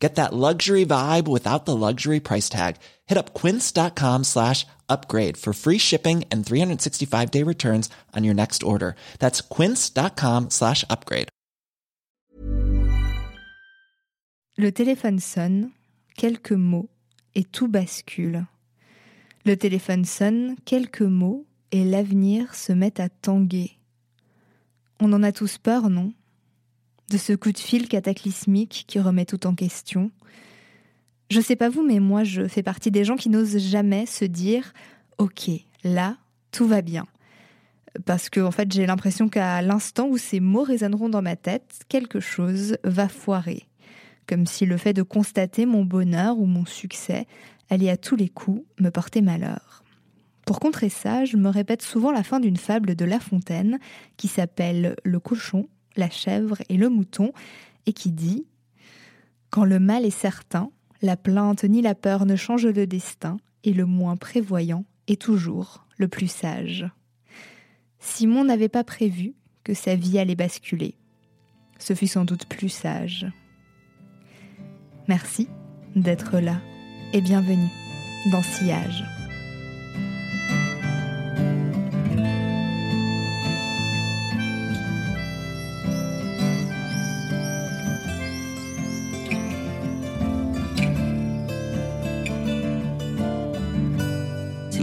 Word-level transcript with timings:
Get 0.00 0.14
that 0.14 0.32
luxury 0.32 0.86
vibe 0.86 1.28
without 1.28 1.66
the 1.66 1.76
luxury 1.76 2.20
price 2.20 2.48
tag. 2.48 2.76
Hit 3.06 3.18
up 3.18 3.34
quince.com 3.34 4.24
slash 4.24 4.66
upgrade 4.88 5.36
for 5.36 5.52
free 5.52 5.78
shipping 5.78 6.24
and 6.32 6.44
365 6.44 7.30
day 7.30 7.44
returns 7.44 7.90
on 8.16 8.24
your 8.24 8.34
next 8.34 8.62
order. 8.62 8.96
That's 9.18 9.42
quince.com 9.42 10.50
slash 10.50 10.84
upgrade. 10.88 11.28
Le 14.56 14.72
téléphone 14.72 15.20
sonne, 15.20 15.70
quelques 16.16 16.52
mots, 16.52 16.90
et 17.34 17.44
tout 17.44 17.68
bascule. 17.68 18.46
Le 19.46 19.56
téléphone 19.56 20.04
sonne, 20.04 20.56
quelques 20.66 21.00
mots, 21.00 21.46
et 21.72 21.82
l'avenir 21.82 22.54
se 22.54 22.72
met 22.72 23.00
à 23.00 23.08
tanguer. 23.08 23.78
On 25.00 25.12
en 25.14 25.22
a 25.22 25.32
tous 25.32 25.56
peur, 25.56 25.88
non? 25.88 26.12
De 27.10 27.18
ce 27.18 27.32
coup 27.32 27.50
de 27.50 27.58
fil 27.58 27.88
cataclysmique 27.88 28.84
qui 28.86 29.00
remet 29.00 29.24
tout 29.24 29.44
en 29.48 29.56
question. 29.56 30.12
Je 31.28 31.40
sais 31.40 31.56
pas 31.56 31.68
vous, 31.68 31.82
mais 31.82 31.98
moi 31.98 32.22
je 32.22 32.46
fais 32.46 32.62
partie 32.62 32.92
des 32.92 33.02
gens 33.02 33.16
qui 33.16 33.30
n'osent 33.30 33.58
jamais 33.58 34.06
se 34.06 34.24
dire 34.24 34.72
Ok, 35.18 35.50
là, 35.82 36.18
tout 36.52 36.68
va 36.68 36.82
bien. 36.82 37.06
Parce 38.06 38.30
que 38.30 38.38
en 38.38 38.52
fait, 38.52 38.72
j'ai 38.72 38.86
l'impression 38.86 39.28
qu'à 39.28 39.60
l'instant 39.60 40.06
où 40.06 40.18
ces 40.18 40.38
mots 40.38 40.62
résonneront 40.62 41.08
dans 41.08 41.20
ma 41.20 41.34
tête, 41.34 41.80
quelque 41.88 42.20
chose 42.20 42.76
va 42.84 43.08
foirer. 43.08 43.66
Comme 44.28 44.46
si 44.46 44.64
le 44.64 44.76
fait 44.76 44.92
de 44.92 45.02
constater 45.02 45.66
mon 45.66 45.84
bonheur 45.84 46.38
ou 46.38 46.46
mon 46.46 46.64
succès 46.64 47.26
allait 47.70 47.90
à 47.90 47.96
tous 47.96 48.14
les 48.14 48.28
coups 48.28 48.64
me 48.78 48.90
porter 48.90 49.20
malheur. 49.20 49.82
Pour 50.46 50.60
contrer 50.60 50.88
ça, 50.88 51.24
je 51.24 51.36
me 51.36 51.48
répète 51.48 51.82
souvent 51.82 52.12
la 52.12 52.22
fin 52.22 52.38
d'une 52.38 52.56
fable 52.56 52.94
de 52.94 53.04
La 53.04 53.18
Fontaine 53.18 53.80
qui 54.16 54.28
s'appelle 54.28 54.94
Le 55.02 55.18
cochon, 55.18 55.68
la 55.96 56.10
chèvre 56.10 56.58
et 56.68 56.76
le 56.76 56.88
mouton 56.88 57.32
et 57.86 57.92
qui 57.92 58.10
dit 58.10 58.46
Quand 59.50 59.64
le 59.64 59.78
mal 59.78 60.04
est 60.04 60.10
certain, 60.10 60.70
la 61.02 61.16
plainte 61.16 61.64
ni 61.64 61.82
la 61.82 61.94
peur 61.94 62.26
ne 62.26 62.36
changent 62.36 62.66
le 62.66 62.86
destin 62.86 63.38
et 63.64 63.72
le 63.72 63.86
moins 63.86 64.16
prévoyant 64.16 64.84
est 65.06 65.20
toujours 65.20 65.86
le 65.96 66.08
plus 66.08 66.30
sage. 66.30 66.86
Simon 67.98 68.44
n'avait 68.44 68.68
pas 68.68 68.84
prévu 68.84 69.34
que 69.64 69.74
sa 69.74 69.94
vie 69.94 70.18
allait 70.18 70.34
basculer. 70.34 70.94
Ce 71.78 71.94
fut 71.94 72.06
sans 72.06 72.24
doute 72.24 72.46
plus 72.46 72.68
sage. 72.68 73.26
Merci 75.08 75.48
d'être 75.96 76.38
là 76.38 76.60
et 77.12 77.20
bienvenue 77.20 77.68
dans 78.30 78.42
Sillage. 78.42 79.19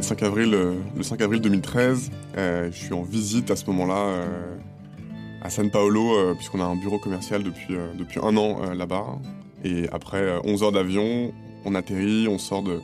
5 0.07 0.23
avril, 0.23 0.53
euh, 0.53 0.75
le 0.95 1.03
5 1.03 1.21
avril 1.21 1.41
2013. 1.41 2.11
Euh, 2.37 2.69
je 2.71 2.77
suis 2.77 2.93
en 2.93 3.01
visite 3.01 3.51
à 3.51 3.57
ce 3.57 3.65
moment-là 3.65 3.97
euh, 3.97 4.55
à 5.41 5.49
San 5.49 5.69
Paolo, 5.69 6.33
puisqu'on 6.35 6.61
a 6.61 6.63
un 6.63 6.77
bureau 6.77 6.97
commercial 6.97 7.43
depuis, 7.43 7.75
depuis 7.99 8.21
un 8.23 8.37
an 8.37 8.73
là-bas. 8.73 9.19
Et 9.65 9.89
après 9.91 10.21
euh, 10.21 10.39
11 10.45 10.63
heures 10.63 10.71
d'avion, 10.71 11.33
on 11.65 11.75
atterrit, 11.75 12.29
on 12.29 12.37
sort 12.37 12.63
de. 12.63 12.79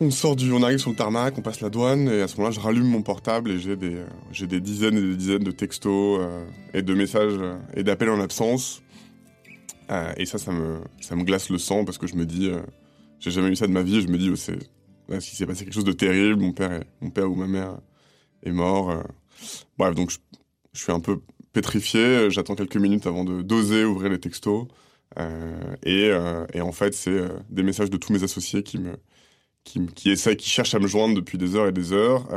On 0.00 0.12
sort 0.12 0.36
du. 0.36 0.52
On 0.52 0.62
arrive 0.62 0.78
sur 0.78 0.90
le 0.90 0.96
tarmac, 0.96 1.34
on 1.38 1.42
passe 1.42 1.60
la 1.60 1.70
douane, 1.70 2.08
et 2.08 2.22
à 2.22 2.28
ce 2.28 2.36
moment-là, 2.36 2.54
je 2.54 2.60
rallume 2.60 2.86
mon 2.86 3.02
portable 3.02 3.50
et 3.50 3.58
j'ai 3.58 3.74
des, 3.74 3.96
des 4.42 4.60
dizaines 4.60 4.96
et 4.96 5.00
des 5.00 5.16
dizaines 5.16 5.42
de 5.42 5.50
textos 5.50 6.20
et 6.72 6.82
de 6.82 6.94
messages 6.94 7.34
et 7.74 7.82
d'appels 7.82 8.10
en 8.10 8.20
absence. 8.20 8.80
Et 10.16 10.24
ça, 10.24 10.38
ça 10.38 10.52
me, 10.52 10.82
ça 11.00 11.16
me 11.16 11.24
glace 11.24 11.50
le 11.50 11.58
sang 11.58 11.84
parce 11.84 11.98
que 11.98 12.06
je 12.06 12.14
me 12.14 12.26
dis. 12.26 12.48
euh, 12.48 12.60
j'ai 13.24 13.30
jamais 13.30 13.48
eu 13.48 13.56
ça 13.56 13.66
de 13.66 13.72
ma 13.72 13.82
vie, 13.82 13.96
et 13.96 14.00
je 14.02 14.08
me 14.08 14.18
dis, 14.18 14.30
oh, 14.30 14.36
c'est. 14.36 14.58
S'il 15.08 15.36
s'est 15.36 15.46
passé 15.46 15.64
quelque 15.64 15.74
chose 15.74 15.84
de 15.84 15.92
terrible, 15.92 16.40
mon 16.40 16.52
père, 16.52 16.82
mon 17.00 17.10
père 17.10 17.30
ou 17.30 17.34
ma 17.34 17.46
mère 17.46 17.78
est 18.42 18.52
mort. 18.52 18.90
euh. 18.90 19.02
Bref, 19.78 19.94
donc 19.94 20.10
je, 20.10 20.18
suis 20.80 20.92
un 20.92 21.00
peu 21.00 21.20
pétrifié. 21.52 22.30
J'attends 22.30 22.54
quelques 22.54 22.76
minutes 22.76 23.06
avant 23.06 23.24
de 23.24 23.42
d'oser 23.42 23.84
ouvrir 23.84 24.10
les 24.10 24.20
textos. 24.20 24.66
Euh, 25.18 25.76
et, 25.84 26.10
euh, 26.10 26.46
et 26.54 26.60
en 26.60 26.72
fait, 26.72 26.94
c'est 26.94 27.22
des 27.50 27.62
messages 27.62 27.90
de 27.90 27.96
tous 27.96 28.12
mes 28.12 28.24
associés 28.24 28.62
qui 28.62 28.78
me 28.78 28.96
qui, 29.64 30.10
essaient, 30.10 30.36
qui 30.36 30.50
cherchent 30.50 30.74
à 30.74 30.78
me 30.78 30.86
joindre 30.86 31.14
depuis 31.14 31.38
des 31.38 31.56
heures 31.56 31.68
et 31.68 31.72
des 31.72 31.94
heures 31.94 32.28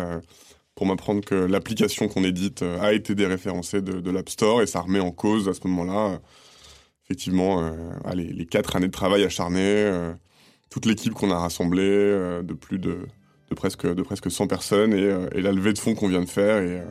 pour 0.75 0.85
m'apprendre 0.85 1.19
que 1.25 1.35
l'application 1.35 2.07
qu'on 2.07 2.23
édite 2.23 2.61
a 2.61 2.93
été 2.93 3.15
déréférencée 3.15 3.81
de, 3.81 4.09
l'App 4.11 4.29
Store 4.29 4.61
et 4.61 4.67
ça 4.67 4.79
remet 4.79 5.01
en 5.01 5.11
cause 5.11 5.49
à 5.49 5.53
ce 5.53 5.59
moment-là, 5.67 6.21
effectivement, 7.03 7.69
les, 8.15 8.31
les 8.31 8.45
quatre 8.45 8.77
années 8.77 8.87
de 8.87 8.93
travail 8.93 9.25
acharné, 9.25 10.13
toute 10.69 10.85
l'équipe 10.85 11.13
qu'on 11.13 11.31
a 11.31 11.37
rassemblée 11.37 11.83
euh, 11.83 12.43
de 12.43 12.53
plus 12.53 12.79
de, 12.79 12.99
de 13.49 13.55
presque 13.55 13.85
de 13.87 14.01
presque 14.01 14.29
100 14.29 14.47
personnes 14.47 14.93
et, 14.93 15.03
euh, 15.03 15.27
et 15.33 15.41
la 15.41 15.51
levée 15.51 15.73
de 15.73 15.79
fonds 15.79 15.95
qu'on 15.95 16.07
vient 16.07 16.21
de 16.21 16.29
faire 16.29 16.57
et, 16.57 16.79
euh, 16.79 16.85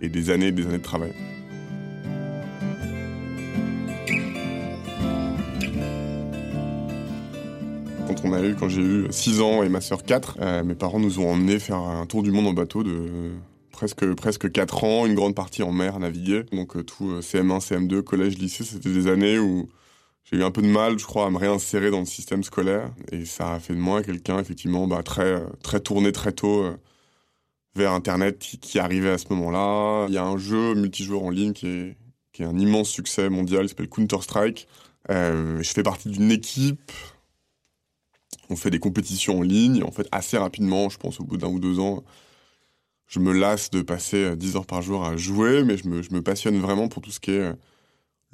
et 0.00 0.08
des 0.08 0.30
années 0.30 0.48
et 0.48 0.52
des 0.52 0.66
années 0.66 0.78
de 0.78 0.82
travail. 0.82 1.12
Quand 8.06 8.22
on 8.24 8.32
a 8.34 8.42
eu, 8.42 8.54
quand 8.54 8.68
j'ai 8.68 8.82
eu 8.82 9.06
6 9.10 9.40
ans 9.40 9.62
et 9.62 9.68
ma 9.68 9.80
sœur 9.80 10.02
4, 10.02 10.38
euh, 10.40 10.62
mes 10.62 10.74
parents 10.74 11.00
nous 11.00 11.20
ont 11.20 11.30
emmenés 11.30 11.58
faire 11.58 11.78
un 11.78 12.04
tour 12.06 12.22
du 12.22 12.30
monde 12.30 12.46
en 12.46 12.52
bateau 12.52 12.82
de 12.82 13.32
presque 13.72 14.14
presque 14.14 14.52
4 14.52 14.84
ans, 14.84 15.06
une 15.06 15.14
grande 15.14 15.34
partie 15.34 15.62
en 15.62 15.72
mer 15.72 15.98
naviguer. 15.98 16.44
Donc 16.52 16.84
tout 16.84 17.10
euh, 17.10 17.20
CM1, 17.20 17.60
CM2, 17.60 18.02
collège, 18.02 18.38
lycée, 18.38 18.62
c'était 18.62 18.92
des 18.92 19.08
années 19.08 19.38
où 19.38 19.68
j'ai 20.24 20.36
eu 20.36 20.42
un 20.42 20.50
peu 20.50 20.62
de 20.62 20.68
mal, 20.68 20.98
je 20.98 21.04
crois, 21.04 21.26
à 21.26 21.30
me 21.30 21.38
réinsérer 21.38 21.90
dans 21.90 22.00
le 22.00 22.06
système 22.06 22.42
scolaire. 22.42 22.90
Et 23.12 23.24
ça 23.24 23.54
a 23.54 23.60
fait 23.60 23.74
de 23.74 23.78
moi 23.78 24.02
quelqu'un, 24.02 24.38
effectivement, 24.38 24.86
bah, 24.86 25.02
très, 25.02 25.24
euh, 25.24 25.46
très 25.62 25.80
tourné 25.80 26.12
très 26.12 26.32
tôt 26.32 26.62
euh, 26.64 26.76
vers 27.74 27.92
Internet 27.92 28.38
qui, 28.38 28.58
qui 28.58 28.78
arrivait 28.78 29.10
à 29.10 29.18
ce 29.18 29.26
moment-là. 29.30 30.06
Il 30.08 30.14
y 30.14 30.18
a 30.18 30.24
un 30.24 30.38
jeu 30.38 30.74
multijoueur 30.74 31.22
en 31.22 31.30
ligne 31.30 31.52
qui 31.52 31.66
est, 31.66 31.96
qui 32.34 32.42
un 32.42 32.58
immense 32.58 32.90
succès 32.90 33.30
mondial, 33.30 33.64
il 33.64 33.68
s'appelle 33.68 33.88
Counter-Strike. 33.88 34.66
Euh, 35.10 35.62
je 35.62 35.70
fais 35.70 35.82
partie 35.82 36.08
d'une 36.08 36.30
équipe. 36.30 36.92
On 38.50 38.56
fait 38.56 38.70
des 38.70 38.80
compétitions 38.80 39.38
en 39.38 39.42
ligne. 39.42 39.82
En 39.84 39.92
fait, 39.92 40.08
assez 40.10 40.36
rapidement, 40.36 40.88
je 40.90 40.98
pense 40.98 41.20
au 41.20 41.24
bout 41.24 41.36
d'un 41.36 41.48
ou 41.48 41.60
deux 41.60 41.78
ans, 41.78 42.02
je 43.06 43.20
me 43.20 43.32
lasse 43.32 43.70
de 43.70 43.82
passer 43.82 44.24
euh, 44.24 44.36
10 44.36 44.56
heures 44.56 44.66
par 44.66 44.82
jour 44.82 45.04
à 45.04 45.16
jouer, 45.16 45.62
mais 45.62 45.76
je 45.76 45.88
me, 45.88 46.22
passionne 46.22 46.58
vraiment 46.58 46.88
pour 46.88 47.02
tout 47.02 47.12
ce 47.12 47.20
qui 47.20 47.30
est 47.30 47.52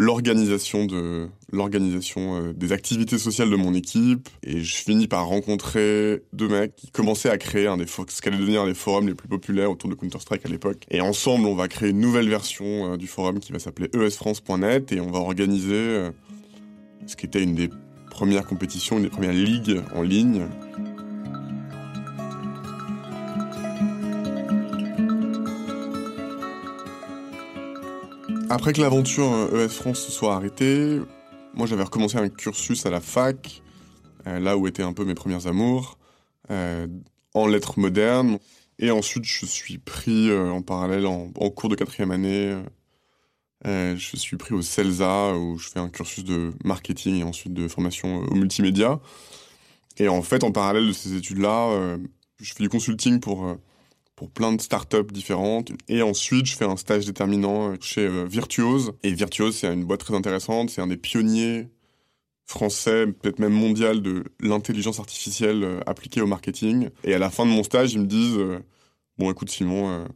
l'organisation 0.01 0.87
de 0.87 1.29
l'organisation 1.53 2.37
euh, 2.37 2.53
des 2.55 2.73
activités 2.73 3.19
sociales 3.19 3.51
de 3.51 3.57
mon 3.57 3.75
équipe. 3.75 4.29
Et 4.43 4.61
je 4.61 4.77
finis 4.77 5.07
par 5.07 5.27
rencontrer 5.27 6.23
deux 6.33 6.49
mecs 6.49 6.75
qui 6.75 6.91
commençaient 6.91 7.29
à 7.29 7.39
créer 7.39 7.67
un 7.67 7.77
des 7.77 7.87
ce 7.87 8.23
qu'allait 8.23 8.39
devenir 8.39 8.63
un 8.63 8.67
des 8.67 8.75
forums 8.75 9.07
les 9.07 9.15
plus 9.15 9.29
populaires 9.29 9.71
autour 9.71 9.91
de 9.91 9.95
Counter-Strike 9.95 10.47
à 10.47 10.49
l'époque. 10.49 10.87
Et 10.91 11.01
ensemble 11.01 11.47
on 11.47 11.55
va 11.55 11.69
créer 11.69 11.91
une 11.91 12.01
nouvelle 12.01 12.29
version 12.29 12.93
euh, 12.93 12.97
du 12.97 13.07
forum 13.07 13.41
qui 13.41 13.53
va 13.53 13.59
s'appeler 13.59 13.91
esfrance.net 13.93 14.93
et 14.93 15.01
on 15.01 15.11
va 15.11 15.19
organiser 15.19 15.75
euh, 15.75 16.11
ce 17.07 17.17
qui 17.17 17.27
était 17.27 17.43
une 17.43 17.55
des 17.55 17.69
premières 18.11 18.47
compétitions, 18.47 18.97
une 18.97 19.05
des 19.05 19.11
premières 19.11 19.33
ligues 19.33 19.83
en 19.95 20.03
ligne 20.03 20.47
Après 28.53 28.73
que 28.73 28.81
l'aventure 28.81 29.33
euh, 29.33 29.67
ES 29.67 29.69
France 29.69 30.01
se 30.01 30.11
soit 30.11 30.35
arrêtée, 30.35 30.99
moi 31.55 31.69
j'avais 31.69 31.85
recommencé 31.85 32.17
un 32.17 32.29
cursus 32.29 32.85
à 32.85 32.91
la 32.91 33.01
fac, 33.01 33.63
euh, 34.27 34.41
là 34.41 34.57
où 34.57 34.67
étaient 34.67 34.83
un 34.83 34.93
peu 34.93 35.05
mes 35.05 35.15
premiers 35.15 35.47
amours, 35.47 35.99
euh, 36.51 36.89
en 37.33 37.47
lettres 37.47 37.79
modernes. 37.79 38.41
Et 38.81 38.91
ensuite 38.91 39.25
je 39.25 39.47
suis 39.47 39.79
pris 39.79 40.37
en 40.37 40.63
parallèle 40.63 41.07
en, 41.07 41.29
cours 41.29 41.69
de 41.69 41.77
quatrième 41.77 42.11
année. 42.11 42.61
je 43.65 44.17
suis 44.17 44.37
pris 44.37 44.53
au 44.53 44.63
CELSA 44.63 45.37
où 45.37 45.57
je 45.57 45.69
fais 45.69 45.79
un 45.79 45.89
cursus 45.89 46.25
de 46.25 46.53
marketing 46.65 47.21
et 47.21 47.23
ensuite 47.23 47.53
de 47.53 47.69
formation 47.69 48.19
au 48.19 48.35
multimédia. 48.35 48.99
Et 49.99 50.09
en 50.09 50.23
fait, 50.23 50.43
en 50.43 50.51
parallèle 50.51 50.89
de 50.89 50.93
ces 50.93 51.15
études-là, 51.15 51.99
je 52.39 52.53
fais 52.55 52.65
du 52.65 52.71
consulting 52.71 53.21
pour 53.21 53.55
pour 54.21 54.31
plein 54.31 54.53
de 54.53 54.61
startups 54.61 55.11
différentes. 55.11 55.73
Et 55.89 56.03
ensuite, 56.03 56.45
je 56.45 56.55
fais 56.55 56.67
un 56.67 56.77
stage 56.77 57.07
déterminant 57.07 57.75
chez 57.81 58.07
euh, 58.07 58.27
Virtuose. 58.27 58.93
Et 59.03 59.15
Virtuose, 59.15 59.57
c'est 59.57 59.73
une 59.73 59.87
boîte 59.87 60.01
très 60.01 60.15
intéressante. 60.15 60.69
C'est 60.69 60.83
un 60.83 60.89
des 60.89 60.99
pionniers 60.99 61.71
français, 62.45 63.07
peut-être 63.07 63.39
même 63.39 63.55
mondial, 63.55 64.03
de 64.03 64.25
l'intelligence 64.41 65.01
artificielle 65.01 65.65
euh, 65.65 65.81
appliquée 65.87 66.21
au 66.21 66.27
marketing. 66.27 66.91
Et 67.03 67.15
à 67.15 67.19
la 67.19 67.31
fin 67.31 67.47
de 67.47 67.51
mon 67.51 67.63
stage, 67.63 67.95
ils 67.95 68.01
me 68.01 68.05
disent 68.05 68.37
euh, 68.37 68.59
Bon, 69.17 69.31
écoute, 69.31 69.49
Simon, 69.49 70.07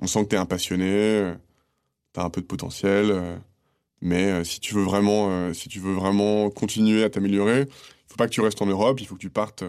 on 0.00 0.08
sent 0.08 0.24
que 0.24 0.30
t'es 0.30 0.36
un 0.36 0.46
passionné, 0.46 1.32
t'as 2.12 2.24
un 2.24 2.30
peu 2.30 2.40
de 2.40 2.46
potentiel, 2.46 3.40
mais 4.00 4.44
si 4.44 4.60
tu 4.60 4.74
veux 4.74 4.82
vraiment, 4.82 5.52
si 5.54 5.68
tu 5.68 5.80
veux 5.80 5.94
vraiment 5.94 6.48
continuer 6.50 7.02
à 7.02 7.10
t'améliorer, 7.10 7.62
il 7.62 8.06
faut 8.06 8.16
pas 8.16 8.26
que 8.26 8.32
tu 8.32 8.40
restes 8.40 8.62
en 8.62 8.66
Europe, 8.66 9.00
il 9.00 9.08
faut 9.08 9.16
que 9.16 9.20
tu 9.20 9.30
partes 9.30 9.64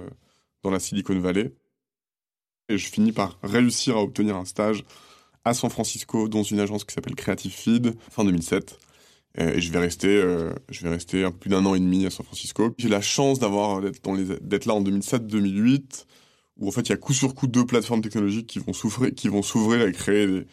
dans 0.61 0.69
la 0.69 0.79
Silicon 0.79 1.17
Valley. 1.19 1.51
Et 2.69 2.77
je 2.77 2.87
finis 2.87 3.11
par 3.11 3.37
réussir 3.43 3.97
à 3.97 4.01
obtenir 4.01 4.35
un 4.35 4.45
stage 4.45 4.83
à 5.45 5.53
San 5.53 5.69
Francisco 5.69 6.27
dans 6.29 6.43
une 6.43 6.59
agence 6.59 6.85
qui 6.85 6.93
s'appelle 6.93 7.15
Creative 7.15 7.51
Feed 7.51 7.95
fin 8.09 8.23
2007. 8.23 8.79
Et 9.35 9.59
je 9.59 9.71
vais 9.71 9.79
rester, 9.79 10.07
euh, 10.07 10.53
je 10.69 10.83
vais 10.83 10.89
rester 10.89 11.23
un 11.23 11.31
peu 11.31 11.37
plus 11.37 11.49
d'un 11.49 11.65
an 11.65 11.73
et 11.73 11.79
demi 11.79 12.05
à 12.05 12.11
San 12.11 12.25
Francisco. 12.25 12.73
J'ai 12.77 12.89
la 12.89 13.01
chance 13.01 13.39
d'avoir 13.39 13.81
d'être 13.81 14.65
là 14.65 14.75
en 14.75 14.83
2007-2008, 14.83 16.05
où 16.57 16.67
en 16.67 16.71
fait 16.71 16.81
il 16.81 16.89
y 16.89 16.93
a 16.93 16.97
coup 16.97 17.13
sur 17.13 17.33
coup 17.33 17.47
deux 17.47 17.65
plateformes 17.65 18.01
technologiques 18.01 18.47
qui 18.47 18.59
vont 18.59 18.73
s'ouvrir, 18.73 19.13
qui 19.13 19.27
vont 19.29 19.41
s'ouvrir 19.41 19.87
et 19.87 19.91
créer 19.91 20.45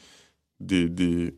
des, 0.61 1.35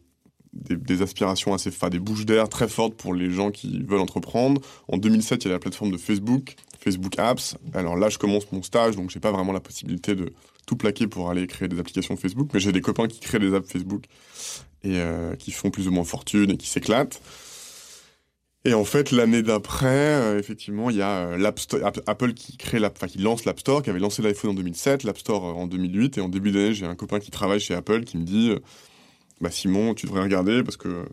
des, 0.52 1.02
aspirations 1.02 1.54
assez, 1.54 1.70
enfin 1.70 1.88
des 1.88 1.98
bouches 1.98 2.26
d'air 2.26 2.48
très 2.48 2.68
fortes 2.68 2.94
pour 2.94 3.14
les 3.14 3.30
gens 3.30 3.50
qui 3.50 3.82
veulent 3.82 4.00
entreprendre. 4.00 4.60
En 4.88 4.98
2007, 4.98 5.44
il 5.44 5.48
y 5.48 5.50
a 5.50 5.54
la 5.54 5.58
plateforme 5.58 5.90
de 5.90 5.96
Facebook, 5.96 6.56
Facebook 6.78 7.18
Apps. 7.18 7.56
Alors 7.74 7.96
là, 7.96 8.08
je 8.08 8.18
commence 8.18 8.50
mon 8.52 8.62
stage, 8.62 8.96
donc 8.96 9.10
j'ai 9.10 9.20
pas 9.20 9.32
vraiment 9.32 9.52
la 9.52 9.60
possibilité 9.60 10.14
de 10.14 10.32
tout 10.66 10.76
plaquer 10.76 11.06
pour 11.06 11.30
aller 11.30 11.46
créer 11.46 11.68
des 11.68 11.78
applications 11.78 12.16
Facebook, 12.16 12.50
mais 12.52 12.60
j'ai 12.60 12.72
des 12.72 12.80
copains 12.80 13.08
qui 13.08 13.20
créent 13.20 13.38
des 13.38 13.54
apps 13.54 13.70
Facebook 13.70 14.04
et 14.84 14.98
euh, 14.98 15.34
qui 15.36 15.52
font 15.52 15.70
plus 15.70 15.88
ou 15.88 15.90
moins 15.90 16.04
fortune 16.04 16.50
et 16.50 16.56
qui 16.56 16.68
s'éclatent. 16.68 17.20
Et 18.64 18.74
en 18.74 18.84
fait, 18.84 19.10
l'année 19.10 19.42
d'après, 19.42 19.86
euh, 19.88 20.38
effectivement, 20.38 20.88
il 20.88 20.96
y 20.96 21.02
a 21.02 21.26
euh, 21.26 21.52
Apple 22.06 22.32
qui 22.34 22.56
crée 22.56 22.78
qui 23.08 23.18
lance 23.18 23.44
l'App 23.44 23.58
Store, 23.58 23.82
qui 23.82 23.90
avait 23.90 23.98
lancé 23.98 24.22
l'iPhone 24.22 24.52
en 24.52 24.54
2007, 24.54 25.02
l'App 25.02 25.18
Store 25.18 25.42
en 25.44 25.66
2008, 25.66 26.18
et 26.18 26.20
en 26.20 26.28
début 26.28 26.52
d'année, 26.52 26.74
j'ai 26.74 26.86
un 26.86 26.94
copain 26.94 27.18
qui 27.18 27.32
travaille 27.32 27.58
chez 27.58 27.74
Apple 27.74 28.04
qui 28.04 28.18
me 28.18 28.24
dit, 28.24 28.52
bah 29.42 29.50
Simon, 29.50 29.94
tu 29.94 30.06
devrais 30.06 30.22
regarder 30.22 30.62
parce 30.62 30.76
que 30.76 31.04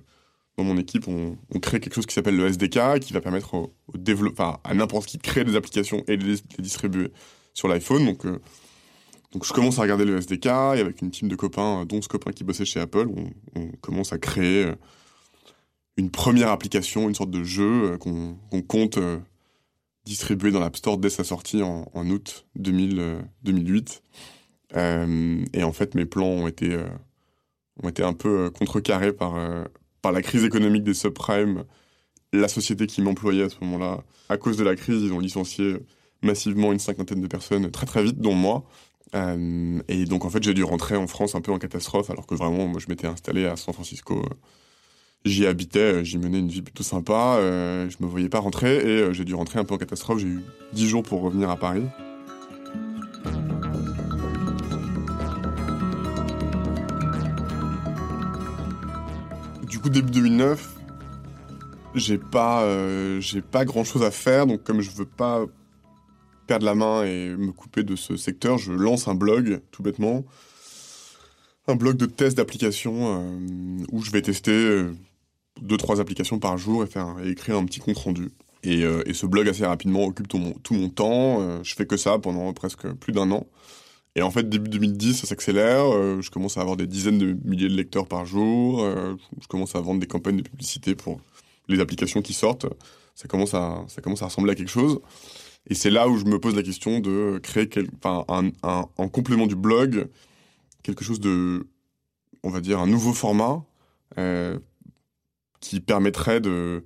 dans 0.57 0.63
mon 0.63 0.77
équipe, 0.77 1.07
on, 1.07 1.37
crée 1.59 1.79
quelque 1.79 1.95
chose 1.95 2.05
qui 2.05 2.13
s'appelle 2.13 2.37
le 2.37 2.47
SDK, 2.47 2.99
qui 3.01 3.13
va 3.13 3.21
permettre 3.21 3.53
au, 3.55 3.73
à 4.63 4.73
n'importe 4.73 5.07
qui 5.07 5.17
de 5.17 5.21
créer 5.21 5.43
des 5.43 5.55
applications 5.55 6.03
et 6.07 6.17
de 6.17 6.25
les, 6.25 6.37
distribuer 6.59 7.11
sur 7.53 7.67
l'iPhone. 7.67 8.05
Donc, 8.05 8.25
donc 9.31 9.45
je 9.45 9.53
commence 9.53 9.77
à 9.77 9.83
regarder 9.83 10.05
le 10.05 10.17
SDK 10.17 10.45
et 10.45 10.79
avec 10.79 11.01
une 11.01 11.11
team 11.11 11.27
de 11.27 11.35
copains, 11.35 11.85
dont 11.85 12.01
ce 12.01 12.07
copain 12.07 12.31
qui 12.31 12.43
bossait 12.43 12.65
chez 12.65 12.79
Apple, 12.79 13.07
on, 13.55 13.67
commence 13.81 14.11
à 14.11 14.17
créer 14.17 14.65
euh, 14.65 14.75
une 15.97 16.09
première 16.09 16.49
application, 16.49 17.07
une 17.07 17.15
sorte 17.15 17.29
de 17.29 17.43
jeu 17.43 17.91
euh, 17.91 17.97
qu'on 17.97 18.61
compte 18.63 18.97
euh, 18.97 19.19
distribuer 20.05 20.51
dans 20.51 20.59
l'App 20.59 20.77
Store 20.77 20.97
dès 20.97 21.11
sa 21.11 21.23
sortie 21.23 21.61
en, 21.61 21.85
août 22.09 22.47
2008. 22.55 24.01
et 24.75 25.63
en 25.63 25.71
fait, 25.73 25.93
mes 25.93 26.05
plans 26.05 26.25
ont 26.25 26.47
été, 26.47 26.75
ont 27.83 27.89
été 27.89 28.03
un 28.03 28.13
peu 28.13 28.49
contrecarrés 28.49 29.13
par, 29.13 29.35
par 30.01 30.11
la 30.11 30.21
crise 30.21 30.43
économique 30.43 30.83
des 30.83 30.93
subprimes. 30.93 31.63
La 32.33 32.47
société 32.47 32.87
qui 32.87 33.01
m'employait 33.01 33.43
à 33.43 33.49
ce 33.49 33.55
moment-là, 33.61 34.03
à 34.29 34.37
cause 34.37 34.57
de 34.57 34.63
la 34.63 34.75
crise, 34.75 35.01
ils 35.01 35.13
ont 35.13 35.19
licencié 35.19 35.77
massivement 36.21 36.71
une 36.71 36.79
cinquantaine 36.79 37.21
de 37.21 37.27
personnes 37.27 37.71
très 37.71 37.85
très 37.85 38.03
vite, 38.03 38.19
dont 38.19 38.35
moi. 38.35 38.65
Euh, 39.15 39.81
et 39.87 40.05
donc 40.05 40.23
en 40.23 40.29
fait 40.29 40.43
j'ai 40.43 40.53
dû 40.53 40.63
rentrer 40.63 40.95
en 40.95 41.07
France 41.07 41.33
un 41.33 41.41
peu 41.41 41.51
en 41.51 41.57
catastrophe 41.57 42.11
alors 42.11 42.27
que 42.27 42.35
vraiment 42.35 42.67
moi 42.67 42.79
je 42.79 42.85
m'étais 42.89 43.07
installé 43.07 43.45
à 43.45 43.55
San 43.55 43.73
Francisco. 43.73 44.23
J'y 45.25 45.45
habitais, 45.45 46.05
j'y 46.05 46.17
menais 46.17 46.39
une 46.39 46.47
vie 46.47 46.61
plutôt 46.61 46.83
sympa, 46.83 47.37
euh, 47.39 47.89
je 47.89 47.97
me 47.99 48.07
voyais 48.07 48.29
pas 48.29 48.39
rentrer 48.39 48.77
et 48.77 49.01
euh, 49.01 49.13
j'ai 49.13 49.25
dû 49.25 49.33
rentrer 49.33 49.59
un 49.59 49.65
peu 49.65 49.73
en 49.73 49.77
catastrophe. 49.77 50.19
J'ai 50.19 50.27
eu 50.27 50.41
10 50.73 50.87
jours 50.87 51.03
pour 51.03 51.21
revenir 51.21 51.49
à 51.49 51.57
Paris. 51.57 51.83
Du 59.79 59.83
coup 59.83 59.89
début 59.91 60.11
2009, 60.11 60.75
j'ai 61.95 62.17
pas, 62.17 62.67
j'ai 63.21 63.41
pas 63.41 63.63
grand 63.63 63.85
chose 63.85 64.03
à 64.03 64.11
faire 64.11 64.45
donc 64.45 64.61
comme 64.61 64.81
je 64.81 64.91
veux 64.91 65.05
pas 65.05 65.45
perdre 66.49 66.65
la 66.65 66.75
main 66.75 67.05
et 67.05 67.29
me 67.37 67.53
couper 67.53 67.83
de 67.83 67.95
ce 67.95 68.17
secteur, 68.17 68.57
je 68.57 68.73
lance 68.73 69.07
un 69.07 69.13
blog, 69.15 69.61
tout 69.71 69.81
bêtement. 69.81 70.25
Un 71.67 71.75
blog 71.75 71.95
de 71.95 72.07
test 72.07 72.35
d'applications 72.35 73.21
euh, 73.21 73.85
où 73.91 74.01
je 74.01 74.09
vais 74.09 74.23
tester 74.23 74.51
euh, 74.51 74.91
deux, 75.61 75.77
trois 75.77 76.01
applications 76.01 76.39
par 76.39 76.57
jour 76.57 76.83
et, 76.83 76.87
faire, 76.87 77.15
écrire 77.23 77.55
un 77.55 77.65
petit 77.65 77.79
compte 77.79 77.99
rendu. 77.99 78.31
Et, 78.63 78.83
euh, 78.83 79.03
ce 79.13 79.27
blog 79.27 79.47
assez 79.47 79.63
rapidement 79.63 80.03
occupe 80.03 80.27
tout 80.27 80.39
mon, 80.39 80.51
tout 80.51 80.73
mon 80.73 80.89
temps. 80.89 81.63
je 81.63 81.73
fais 81.73 81.85
que 81.85 81.95
ça 81.95 82.17
pendant 82.17 82.51
presque 82.51 82.91
plus 82.93 83.13
d'un 83.13 83.31
an. 83.31 83.47
Et 84.19 84.21
en 84.21 84.31
fait, 84.31 84.49
début 84.49 84.69
2010, 84.69 85.21
ça 85.21 85.27
s'accélère. 85.27 85.85
je 86.21 86.29
commence 86.29 86.57
à 86.57 86.61
avoir 86.61 86.75
des 86.75 86.87
dizaines 86.87 87.17
de 87.17 87.37
milliers 87.45 87.69
de 87.69 87.75
lecteurs 87.75 88.05
par 88.05 88.25
jour. 88.25 88.81
je 88.81 89.47
commence 89.47 89.75
à 89.75 89.81
vendre 89.81 90.01
des 90.01 90.07
campagnes 90.07 90.37
de 90.37 90.41
publicité 90.41 90.93
pour 90.93 91.21
les 91.69 91.79
applications 91.79 92.21
qui 92.21 92.33
sortent. 92.33 92.65
Ça 93.15 93.29
commence 93.29 93.53
à, 93.53 93.85
ça 93.87 94.01
commence 94.01 94.21
à 94.21 94.25
ressembler 94.25 94.51
à 94.51 94.55
quelque 94.55 94.71
chose. 94.71 94.99
Et 95.67 95.73
c'est 95.73 95.89
là 95.89 96.09
où 96.09 96.17
je 96.17 96.25
me 96.25 96.37
pose 96.37 96.53
la 96.53 96.63
question 96.63 96.99
de 96.99 97.39
créer 97.41 97.69
un, 98.03 98.51
en 98.63 99.07
complément 99.07 99.47
du 99.47 99.55
blog 99.55 100.09
quelque 100.83 101.03
chose 101.03 101.19
de, 101.19 101.67
on 102.43 102.49
va 102.49 102.61
dire, 102.61 102.79
un 102.79 102.87
nouveau 102.87 103.13
format 103.13 103.63
euh, 104.17 104.57
qui 105.59 105.79
permettrait 105.79 106.41
de 106.41 106.85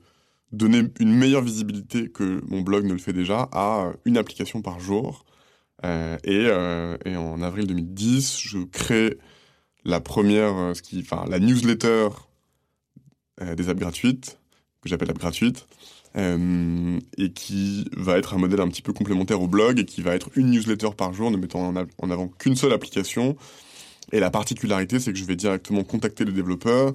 donner 0.51 0.83
une 0.99 1.13
meilleure 1.13 1.41
visibilité 1.41 2.09
que 2.09 2.41
mon 2.47 2.61
blog 2.61 2.85
ne 2.85 2.93
le 2.93 2.99
fait 2.99 3.13
déjà 3.13 3.49
à 3.51 3.91
une 4.05 4.17
application 4.17 4.61
par 4.61 4.79
jour. 4.79 5.25
Euh, 5.85 6.17
et, 6.23 6.47
euh, 6.47 6.97
et, 7.05 7.15
en 7.15 7.41
avril 7.41 7.67
2010, 7.67 8.39
je 8.39 8.59
crée 8.59 9.17
la 9.85 9.99
première, 9.99 10.73
qui, 10.81 10.99
enfin, 10.99 11.25
la 11.29 11.39
newsletter 11.39 12.09
des 13.57 13.67
apps 13.67 13.79
gratuites, 13.79 14.39
que 14.81 14.89
j'appelle 14.89 15.09
app 15.09 15.17
gratuite, 15.17 15.67
euh, 16.15 16.99
et 17.17 17.31
qui 17.31 17.89
va 17.97 18.17
être 18.17 18.35
un 18.35 18.37
modèle 18.37 18.61
un 18.61 18.67
petit 18.67 18.83
peu 18.83 18.93
complémentaire 18.93 19.41
au 19.41 19.47
blog 19.47 19.79
et 19.79 19.85
qui 19.85 20.01
va 20.01 20.13
être 20.13 20.29
une 20.35 20.51
newsletter 20.51 20.91
par 20.95 21.13
jour, 21.13 21.31
ne 21.31 21.37
mettant 21.37 21.69
en, 21.69 22.09
avant 22.11 22.27
qu'une 22.27 22.55
seule 22.55 22.73
application. 22.73 23.35
Et 24.11 24.19
la 24.19 24.29
particularité, 24.29 24.99
c'est 24.99 25.11
que 25.11 25.17
je 25.17 25.25
vais 25.25 25.35
directement 25.35 25.83
contacter 25.83 26.23
les 26.23 26.31
développeurs 26.31 26.93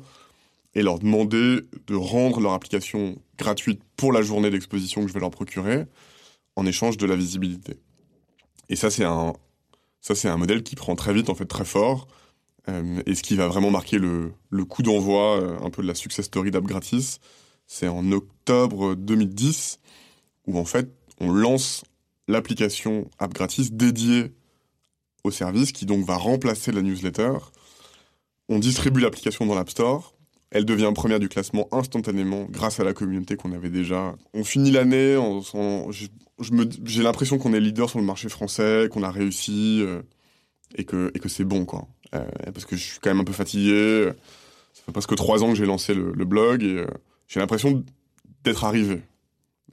et 0.74 0.82
leur 0.82 1.00
demander 1.00 1.62
de 1.88 1.94
rendre 1.96 2.40
leur 2.40 2.52
application 2.52 3.16
gratuite 3.38 3.80
pour 3.96 4.12
la 4.12 4.22
journée 4.22 4.50
d'exposition 4.50 5.02
que 5.02 5.08
je 5.08 5.14
vais 5.14 5.20
leur 5.20 5.30
procurer 5.30 5.86
en 6.54 6.66
échange 6.66 6.96
de 6.96 7.06
la 7.06 7.16
visibilité. 7.16 7.76
Et 8.68 8.76
ça, 8.76 8.90
c'est 8.90 9.04
un, 9.04 9.32
ça, 10.00 10.14
c'est 10.14 10.28
un 10.28 10.36
modèle 10.36 10.62
qui 10.62 10.76
prend 10.76 10.94
très 10.94 11.12
vite, 11.12 11.30
en 11.30 11.34
fait, 11.34 11.46
très 11.46 11.64
fort. 11.64 12.08
Euh, 12.68 13.02
et 13.06 13.14
ce 13.14 13.22
qui 13.22 13.36
va 13.36 13.48
vraiment 13.48 13.70
marquer 13.70 13.98
le, 13.98 14.32
coup 14.64 14.82
d'envoi 14.82 15.40
euh, 15.40 15.58
un 15.62 15.70
peu 15.70 15.82
de 15.82 15.86
la 15.86 15.94
success 15.94 16.26
story 16.26 16.50
d'App 16.50 16.64
Gratis, 16.64 17.18
c'est 17.66 17.88
en 17.88 18.12
octobre 18.12 18.94
2010 18.94 19.78
où 20.46 20.58
en 20.58 20.64
fait 20.64 20.90
on 21.20 21.32
lance 21.32 21.84
l'application 22.26 23.10
App 23.18 23.34
Gratis 23.34 23.72
dédiée 23.72 24.32
au 25.24 25.30
service 25.30 25.72
qui 25.72 25.86
donc 25.86 26.04
va 26.04 26.16
remplacer 26.16 26.72
la 26.72 26.82
newsletter. 26.82 27.32
On 28.48 28.58
distribue 28.58 29.00
l'application 29.00 29.46
dans 29.46 29.54
l'App 29.54 29.70
Store. 29.70 30.14
Elle 30.50 30.64
devient 30.64 30.90
première 30.94 31.20
du 31.20 31.28
classement 31.28 31.68
instantanément 31.72 32.46
grâce 32.48 32.80
à 32.80 32.84
la 32.84 32.94
communauté 32.94 33.36
qu'on 33.36 33.52
avait 33.52 33.68
déjà. 33.68 34.14
On 34.32 34.44
finit 34.44 34.70
l'année, 34.70 35.18
j'ai 36.84 37.02
l'impression 37.02 37.38
qu'on 37.38 37.52
est 37.52 37.60
leader 37.60 37.90
sur 37.90 37.98
le 37.98 38.04
marché 38.04 38.28
français, 38.28 38.88
qu'on 38.90 39.02
a 39.02 39.10
réussi 39.10 39.82
euh, 39.82 40.00
et 40.74 40.84
que, 40.84 41.10
c'est 41.26 41.44
bon. 41.44 41.66
Euh, 42.14 42.24
parce 42.54 42.64
que 42.64 42.76
je 42.76 42.82
suis 42.82 42.98
quand 43.00 43.10
même 43.10 43.20
un 43.20 43.24
peu 43.24 43.34
fatigué. 43.34 44.10
Ça 44.72 44.82
fait 44.84 44.92
presque 44.92 45.14
trois 45.16 45.42
ans 45.44 45.50
que 45.50 45.54
j'ai 45.54 45.66
lancé 45.66 45.92
le, 45.92 46.24
blog 46.24 46.62
et 46.62 46.78
euh, 46.78 46.86
j'ai 47.26 47.40
l'impression 47.40 47.84
d'être 48.42 48.64
arrivé. 48.64 49.02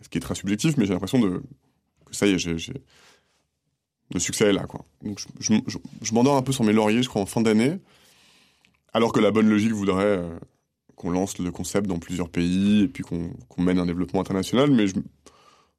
Ce 0.01 0.09
qui 0.09 0.17
est 0.17 0.21
très 0.21 0.35
subjectif, 0.35 0.75
mais 0.77 0.85
j'ai 0.85 0.93
l'impression 0.93 1.21
que 1.21 1.41
ça 2.11 2.27
y 2.27 2.31
est, 2.31 2.37
j'ai, 2.37 2.73
le 4.13 4.19
succès 4.19 4.49
est 4.49 4.53
là. 4.53 4.65
Donc 5.01 5.21
je, 5.39 5.53
je, 6.01 6.13
m'endors 6.13 6.35
un 6.35 6.41
peu 6.41 6.51
sur 6.51 6.65
mes 6.65 6.73
lauriers, 6.73 7.01
je 7.01 7.07
crois, 7.07 7.21
en 7.21 7.25
fin 7.25 7.41
d'année, 7.41 7.79
alors 8.93 9.13
que 9.13 9.21
la 9.21 9.31
bonne 9.31 9.49
logique 9.49 9.71
voudrait 9.71 10.21
qu'on 10.95 11.09
lance 11.09 11.37
le 11.37 11.51
concept 11.51 11.87
dans 11.87 11.99
plusieurs 11.99 12.29
pays 12.29 12.83
et 12.83 12.87
puis 12.87 13.03
qu'on, 13.03 13.31
mène 13.57 13.79
un 13.79 13.85
développement 13.85 14.21
international, 14.21 14.71
mais 14.71 14.87
je, 14.87 14.95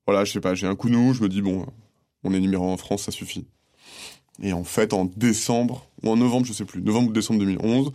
voilà, 0.07 0.25
je 0.25 0.33
sais 0.33 0.41
pas, 0.41 0.55
j'ai 0.55 0.67
un 0.67 0.77
coup 0.77 0.89
de 0.89 0.95
je 0.95 1.23
me 1.23 1.29
dis 1.29 1.43
bon, 1.43 1.67
on 2.25 2.33
est 2.33 2.41
numéro 2.41 2.69
en 2.69 2.77
France, 2.77 3.03
ça 3.03 3.13
suffit. 3.13 3.47
Et 4.43 4.53
en 4.53 4.65
fait, 4.65 4.93
en 4.93 5.07
décembre 5.07 5.89
ou 6.03 6.11
en 6.11 6.17
novembre, 6.17 6.47
je 6.47 6.53
sais 6.53 6.65
plus, 6.65 6.83
novembre 6.83 7.11
ou 7.11 7.13
décembre 7.13 7.41
2011, 7.41 7.93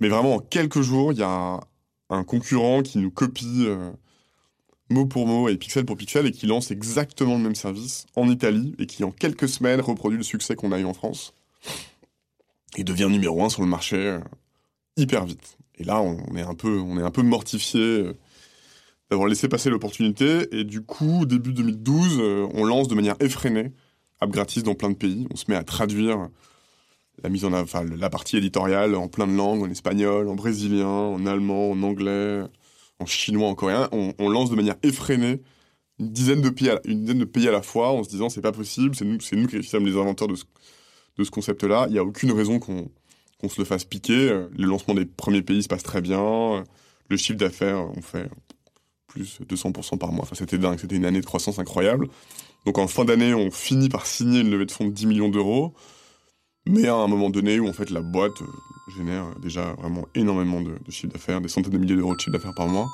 mais 0.00 0.08
vraiment 0.08 0.36
en 0.36 0.38
quelques 0.38 0.80
jours, 0.80 1.12
il 1.12 1.18
y 1.18 1.22
a 1.22 1.60
un 2.10 2.24
concurrent 2.24 2.82
qui 2.82 2.98
nous 2.98 3.10
copie 3.10 3.64
euh, 3.66 3.90
mot 4.90 5.06
pour 5.06 5.26
mot 5.26 5.48
et 5.48 5.56
pixel 5.56 5.84
pour 5.84 5.96
pixel 5.96 6.26
et 6.26 6.30
qui 6.30 6.46
lance 6.46 6.70
exactement 6.70 7.36
le 7.36 7.42
même 7.42 7.54
service 7.54 8.06
en 8.16 8.30
Italie 8.30 8.74
et 8.78 8.86
qui 8.86 9.04
en 9.04 9.10
quelques 9.10 9.48
semaines 9.48 9.80
reproduit 9.80 10.18
le 10.18 10.24
succès 10.24 10.54
qu'on 10.54 10.72
a 10.72 10.78
eu 10.78 10.84
en 10.84 10.94
France 10.94 11.34
et 12.76 12.84
devient 12.84 13.08
numéro 13.10 13.42
un 13.42 13.48
sur 13.48 13.62
le 13.62 13.68
marché 13.68 13.96
euh, 13.96 14.20
hyper 14.96 15.24
vite. 15.26 15.58
Et 15.78 15.84
là, 15.84 16.02
on 16.02 16.36
est 16.36 16.42
un 16.42 16.54
peu, 16.54 16.78
on 16.78 16.98
est 16.98 17.02
un 17.02 17.10
peu 17.10 17.22
mortifié 17.22 17.80
euh, 17.80 18.12
d'avoir 19.10 19.28
laissé 19.28 19.48
passer 19.48 19.70
l'opportunité 19.70 20.48
et 20.52 20.64
du 20.64 20.82
coup, 20.82 21.24
début 21.24 21.52
2012, 21.52 22.50
on 22.52 22.64
lance 22.64 22.88
de 22.88 22.94
manière 22.94 23.16
effrénée 23.20 23.72
App 24.20 24.30
gratis 24.30 24.62
dans 24.62 24.74
plein 24.74 24.90
de 24.90 24.96
pays. 24.96 25.26
On 25.32 25.36
se 25.36 25.44
met 25.48 25.56
à 25.56 25.62
traduire 25.62 26.28
la 27.22 27.28
mise 27.28 27.44
en 27.44 27.52
enfin, 27.52 27.84
la 27.84 28.10
partie 28.10 28.36
éditoriale 28.36 28.94
en 28.94 29.08
plein 29.08 29.26
de 29.26 29.32
langues, 29.32 29.62
en 29.62 29.70
espagnol, 29.70 30.28
en 30.28 30.34
brésilien, 30.34 30.88
en 30.88 31.26
allemand, 31.26 31.70
en 31.70 31.82
anglais, 31.82 32.42
en 32.98 33.06
chinois, 33.06 33.48
en 33.48 33.54
coréen. 33.54 33.88
On, 33.92 34.28
lance 34.28 34.50
de 34.50 34.56
manière 34.56 34.76
effrénée 34.82 35.40
une 35.98 36.10
dizaine 36.10 36.42
de 36.42 36.50
pays 36.50 36.70
à, 36.70 36.80
une 36.84 37.02
dizaine 37.02 37.18
de 37.18 37.24
pays 37.24 37.48
à 37.48 37.52
la 37.52 37.62
fois 37.62 37.90
en 37.90 38.04
se 38.04 38.08
disant 38.08 38.28
c'est 38.28 38.40
pas 38.40 38.52
possible, 38.52 38.94
c'est 38.94 39.04
nous, 39.04 39.20
c'est 39.20 39.36
nous 39.36 39.46
qui 39.46 39.62
sommes 39.62 39.86
les 39.86 39.96
inventeurs 39.96 40.28
de 40.28 40.36
ce, 40.36 40.44
de 41.16 41.24
ce 41.24 41.30
concept-là. 41.30 41.86
Il 41.88 41.92
n'y 41.92 41.98
a 41.98 42.04
aucune 42.04 42.32
raison 42.32 42.58
qu'on 42.58 42.90
qu'on 43.40 43.48
se 43.48 43.60
le 43.60 43.64
fasse 43.64 43.84
piquer. 43.84 44.28
Le 44.56 44.66
lancement 44.66 44.94
des 44.94 45.04
premiers 45.04 45.42
pays 45.42 45.62
se 45.62 45.68
passe 45.68 45.82
très 45.82 46.00
bien. 46.00 46.64
Le 47.08 47.16
chiffre 47.16 47.38
d'affaires, 47.38 47.88
on 47.96 48.02
fait 48.02 48.28
plus 49.06 49.40
200% 49.40 49.98
par 49.98 50.12
mois. 50.12 50.24
Enfin, 50.24 50.36
c'était 50.36 50.58
dingue. 50.58 50.78
C'était 50.78 50.96
une 50.96 51.04
année 51.04 51.20
de 51.20 51.26
croissance 51.26 51.58
incroyable. 51.58 52.08
Donc, 52.66 52.78
en 52.78 52.86
fin 52.86 53.04
d'année, 53.04 53.34
on 53.34 53.50
finit 53.50 53.88
par 53.88 54.06
signer 54.06 54.40
une 54.40 54.50
levée 54.50 54.66
de 54.66 54.72
fonds 54.72 54.84
de 54.84 54.92
10 54.92 55.06
millions 55.06 55.28
d'euros. 55.28 55.74
Mais 56.66 56.86
à 56.86 56.94
un 56.96 57.06
moment 57.06 57.30
donné 57.30 57.58
où 57.58 57.66
en 57.66 57.72
fait 57.72 57.88
la 57.88 58.02
boîte 58.02 58.42
euh, 58.42 58.92
génère 58.94 59.34
déjà 59.40 59.72
vraiment 59.74 60.06
énormément 60.14 60.60
de, 60.60 60.72
de 60.84 60.90
chiffre 60.90 61.10
d'affaires, 61.10 61.40
des 61.40 61.48
centaines 61.48 61.72
de 61.72 61.78
milliers 61.78 61.96
d'euros 61.96 62.14
de 62.14 62.20
chiffre 62.20 62.32
d'affaires 62.32 62.54
par 62.54 62.68
mois. 62.68 62.88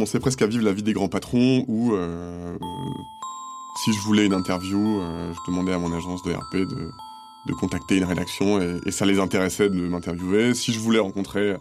Je 0.00 0.04
commençais 0.04 0.20
presque 0.20 0.40
à 0.40 0.46
vivre 0.46 0.64
la 0.64 0.72
vie 0.72 0.82
des 0.82 0.94
grands 0.94 1.10
patrons 1.10 1.66
où 1.68 1.92
euh, 1.92 2.56
si 3.84 3.92
je 3.92 3.98
voulais 3.98 4.24
une 4.24 4.32
interview, 4.32 4.98
euh, 4.98 5.30
je 5.34 5.50
demandais 5.50 5.74
à 5.74 5.78
mon 5.78 5.92
agence 5.92 6.22
de 6.22 6.32
RP 6.32 6.66
de 6.66 6.90
de 7.46 7.52
contacter 7.52 7.98
une 7.98 8.04
rédaction 8.04 8.60
et, 8.86 8.90
ça 8.90 9.04
les 9.04 9.18
intéressait 9.18 9.68
de 9.68 9.78
m'interviewer. 9.78 10.54
Si 10.54 10.72
je 10.72 10.78
voulais 10.78 10.98
rencontrer 10.98 11.54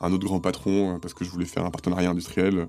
un 0.00 0.12
autre 0.12 0.24
grand 0.24 0.38
patron 0.38 0.94
euh, 0.94 0.98
parce 0.98 1.12
que 1.12 1.24
je 1.24 1.30
voulais 1.30 1.44
faire 1.44 1.64
un 1.64 1.72
partenariat 1.72 2.10
industriel, 2.10 2.68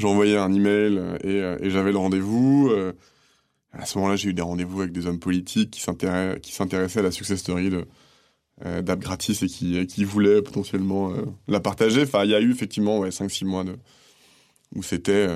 j'envoyais 0.00 0.36
un 0.36 0.52
email 0.52 0.96
et, 1.22 1.40
euh, 1.40 1.56
et 1.60 1.70
j'avais 1.70 1.92
le 1.92 1.98
rendez-vous. 1.98 2.70
Euh. 2.72 2.92
À 3.72 3.86
ce 3.86 3.98
moment-là, 3.98 4.16
j'ai 4.16 4.30
eu 4.30 4.34
des 4.34 4.42
rendez-vous 4.42 4.80
avec 4.80 4.92
des 4.92 5.06
hommes 5.06 5.20
politiques 5.20 5.70
qui 5.70 5.80
s'intéressaient 5.80 6.98
à 6.98 7.02
la 7.02 7.12
success 7.12 7.38
story 7.38 7.70
de, 7.70 7.86
Gratis 8.96 9.44
et 9.44 9.46
qui, 9.46 9.86
qui 9.86 10.04
voulaient 10.04 10.42
potentiellement 10.42 11.12
la 11.46 11.60
partager. 11.60 12.02
Enfin, 12.02 12.24
il 12.24 12.30
y 12.30 12.34
a 12.34 12.40
eu 12.40 12.52
effectivement 12.52 13.00
ouais, 13.00 13.10
5-6 13.10 13.44
mois 13.46 13.64
de, 13.64 13.76
où 14.74 14.82
c'était 14.82 15.28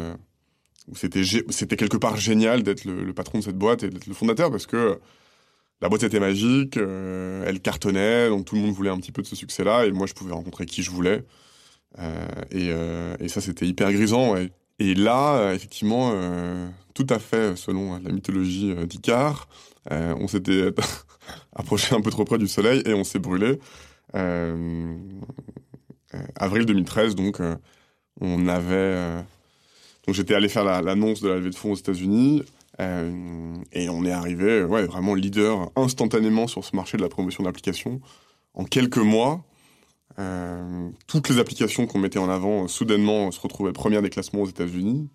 où 0.89 0.97
c'était 0.97 1.23
c'était 1.51 1.77
quelque 1.77 1.97
part 1.97 2.17
génial 2.17 2.63
d'être 2.63 2.85
le, 2.85 3.13
patron 3.13 3.39
de 3.39 3.45
cette 3.45 3.59
boîte 3.59 3.83
et 3.83 3.91
d'être 3.91 4.07
le 4.07 4.15
fondateur 4.15 4.51
parce 4.51 4.67
que 4.67 4.99
la 5.81 5.89
boîte 5.89 6.03
était 6.03 6.19
magique, 6.19 6.77
euh, 6.77 7.45
elle 7.47 7.61
cartonnait, 7.61 8.29
donc 8.29 8.45
tout 8.45 8.57
le 8.57 8.63
monde 8.63 8.73
voulait 8.73 8.91
un 8.91 8.99
petit 8.99 9.13
peu 9.13 9.23
de 9.23 9.29
ce 9.29 9.37
succès-là, 9.37 9.87
et 9.87 9.93
moi 9.93 10.09
je 10.09 10.15
pouvais 10.15 10.33
rencontrer 10.33 10.67
qui 10.67 10.83
je 10.83 10.91
voulais. 10.91 11.25
Euh, 11.99 12.27
et, 12.51 12.71
euh, 12.71 13.29
ça 13.29 13.41
c'était 13.41 13.67
hyper 13.67 13.93
grisant. 13.93 14.35
Et 14.81 14.95
là, 14.95 15.53
effectivement, 15.55 16.13
tout 16.95 17.07
à 17.11 17.19
fait 17.19 17.57
selon 17.57 18.01
la 18.01 18.13
mythologie 18.13 18.75
d'Icare, 18.87 19.49
on 19.91 20.29
s'était 20.29 20.73
approché 21.53 21.95
un 21.95 22.01
peu 22.01 22.11
trop 22.11 22.25
près 22.25 22.39
du 22.39 22.49
soleil 22.49 22.83
et 22.87 22.95
on 22.95 23.05
s'est 23.05 23.19
brûlé. 23.19 23.59
avril 26.37 26.67
2013, 26.67 27.15
donc 27.17 27.41
on 28.21 28.49
avait... 28.49 29.23
donc 30.07 30.15
j'étais 30.15 30.35
allé 30.35 30.49
faire 30.49 30.65
l'annonce 30.65 31.21
de 31.21 31.29
la 31.29 31.37
levée 31.37 31.51
de 31.51 31.55
fonds 31.55 31.73
aux 31.73 31.77
États-Unis. 31.77 32.43
Euh, 32.81 33.57
et 33.73 33.89
on 33.89 34.05
est 34.05 34.13
arrivé, 34.13 34.63
ouais, 34.63 34.87
vraiment 34.87 35.15
leader 35.15 35.71
instantanément 35.75 36.47
sur 36.47 36.65
ce 36.65 36.77
marché 36.77 36.97
de 36.97 37.03
la 37.03 37.09
promotion 37.09 37.43
d'applications. 37.45 38.01
En 38.55 38.65
quelques 38.65 38.99
mois, 38.99 39.45
euh, 40.19 40.89
toutes 41.07 41.29
les 41.29 41.39
applications 41.39 41.87
qu'on 41.87 41.99
mettait 41.99 42.19
en 42.19 42.29
avant, 42.29 42.69
soudainement, 42.69 43.31
se 43.31 43.41
retrouvaient 43.41 43.73
premières 43.73 44.03
des 44.03 44.11
classements 44.11 44.43
aux 44.43 44.49
États-Unis. 44.49 45.09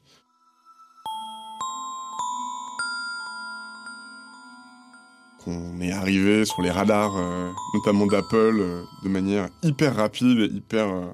On 5.45 5.81
est 5.81 5.91
arrivé 5.91 6.45
sur 6.45 6.62
les 6.62 6.72
radars, 6.72 7.15
euh, 7.17 7.51
notamment 7.74 8.05
d'Apple, 8.05 8.86
de 9.03 9.10
manière 9.10 9.50
hyper 9.62 9.95
rapide 9.95 10.39
et 10.39 10.55
hyper 10.55 11.13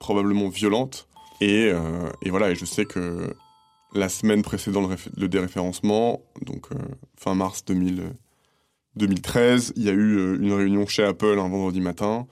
probablement 0.00 0.48
violente. 0.48 1.06
Et, 1.40 1.72
et, 2.22 2.30
voilà, 2.30 2.50
et 2.50 2.54
je 2.54 2.64
sais 2.64 2.84
que 2.84 3.34
la 3.94 4.08
semaine 4.08 4.42
précédant 4.42 4.88
le, 5.16 5.28
déréférencement, 5.28 6.22
donc 6.42 6.66
euh, 6.72 6.78
fin 7.16 7.34
mars 7.34 7.64
2013, 7.64 9.72
il 9.76 9.84
y 9.84 9.88
a 9.88 9.92
eu 9.92 10.16
euh, 10.16 10.36
une 10.40 10.52
réunion 10.52 10.84
chez 10.86 11.04
Apple 11.04 11.38
un 11.38 11.48
vendredi 11.48 11.80
matin, 11.80 12.26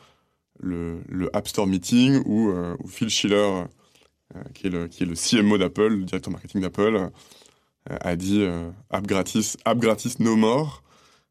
le, 0.60 1.00
App 1.32 1.48
Store 1.48 1.66
Meeting, 1.66 2.22
où, 2.26 2.50
euh, 2.50 2.76
Phil 2.86 3.10
Schiller, 3.10 3.64
qui, 4.54 4.66
est 4.66 4.70
le, 4.70 4.88
qui 4.88 5.04
est 5.04 5.06
le 5.06 5.14
CMO 5.14 5.56
d'Apple, 5.58 5.88
le 5.88 6.04
directeur 6.04 6.32
marketing 6.32 6.60
d'Apple, 6.60 7.10
a 7.88 8.16
dit 8.16 8.44
App 8.90 9.06
gratis, 9.06 9.56
App 9.64 9.78
gratis 9.78 10.18
no 10.18 10.36
more, 10.36 10.82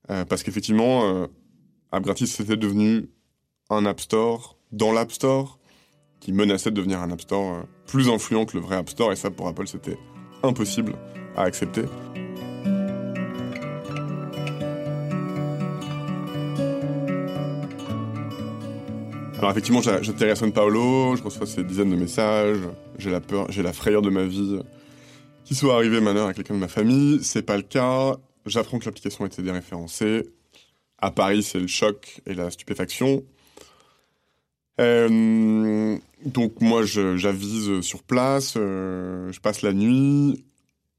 parce 0.08 0.42
qu'effectivement, 0.42 1.28
App 1.92 2.04
gratis 2.04 2.34
c'était 2.34 2.58
devenu 2.58 3.08
un 3.70 3.86
App 3.86 4.00
Store 4.00 4.58
dans 4.72 4.92
l'App 4.92 5.12
Store 5.12 5.60
qui 6.20 6.32
menaçait 6.32 6.72
de 6.72 6.76
devenir 6.76 7.00
un 7.02 7.12
App 7.12 7.22
Store 7.22 7.66
plus 7.86 8.10
influent 8.10 8.46
que 8.46 8.58
le 8.58 8.64
vrai 8.64 8.78
App 8.78 8.90
Store, 8.90 9.12
et 9.12 9.16
ça 9.16 9.32
pour 9.32 9.48
Apple 9.48 9.68
c'était 9.68 9.98
impossible 10.44 10.94
à 11.36 11.44
accepter. 11.44 11.84
Alors 19.40 19.52
effectivement, 19.52 19.82
j'atterris 19.82 20.32
à 20.32 20.36
San 20.36 20.52
Paolo, 20.52 21.16
je 21.16 21.22
reçois 21.22 21.46
ces 21.46 21.64
dizaines 21.64 21.92
de 21.92 21.96
messages, 21.96 22.58
j'ai 22.98 23.12
la 23.12 23.22
peur, 23.22 23.46
j'ai 23.52 23.62
la 23.62 23.72
frayeur 23.72 24.02
de 24.02 24.10
ma 24.10 24.24
vie 24.24 24.60
qu'il 25.48 25.56
soit 25.56 25.76
arrivé 25.76 26.02
malheur 26.02 26.28
à 26.28 26.34
quelqu'un 26.34 26.56
de 26.56 26.60
ma 26.60 26.68
famille. 26.68 27.20
C'est 27.24 27.42
pas 27.42 27.56
le 27.56 27.64
cas. 27.64 28.18
J'apprends 28.46 28.80
que 28.80 28.86
l'application 28.86 29.24
a 29.24 29.28
été 29.28 29.42
déréférencée. 29.42 30.30
À 30.98 31.10
Paris, 31.12 31.42
c'est 31.42 31.60
le 31.60 31.68
choc 31.68 32.22
et 32.26 32.34
la 32.34 32.52
stupéfaction. 32.52 33.24
Euh, 34.80 35.98
donc 36.26 36.62
moi, 36.62 36.84
j'avise 36.84 37.82
sur 37.82 38.04
place, 38.04 38.54
euh, 38.58 39.32
je 39.32 39.40
passe 39.40 39.62
la 39.62 39.74
nuit. 39.74 40.46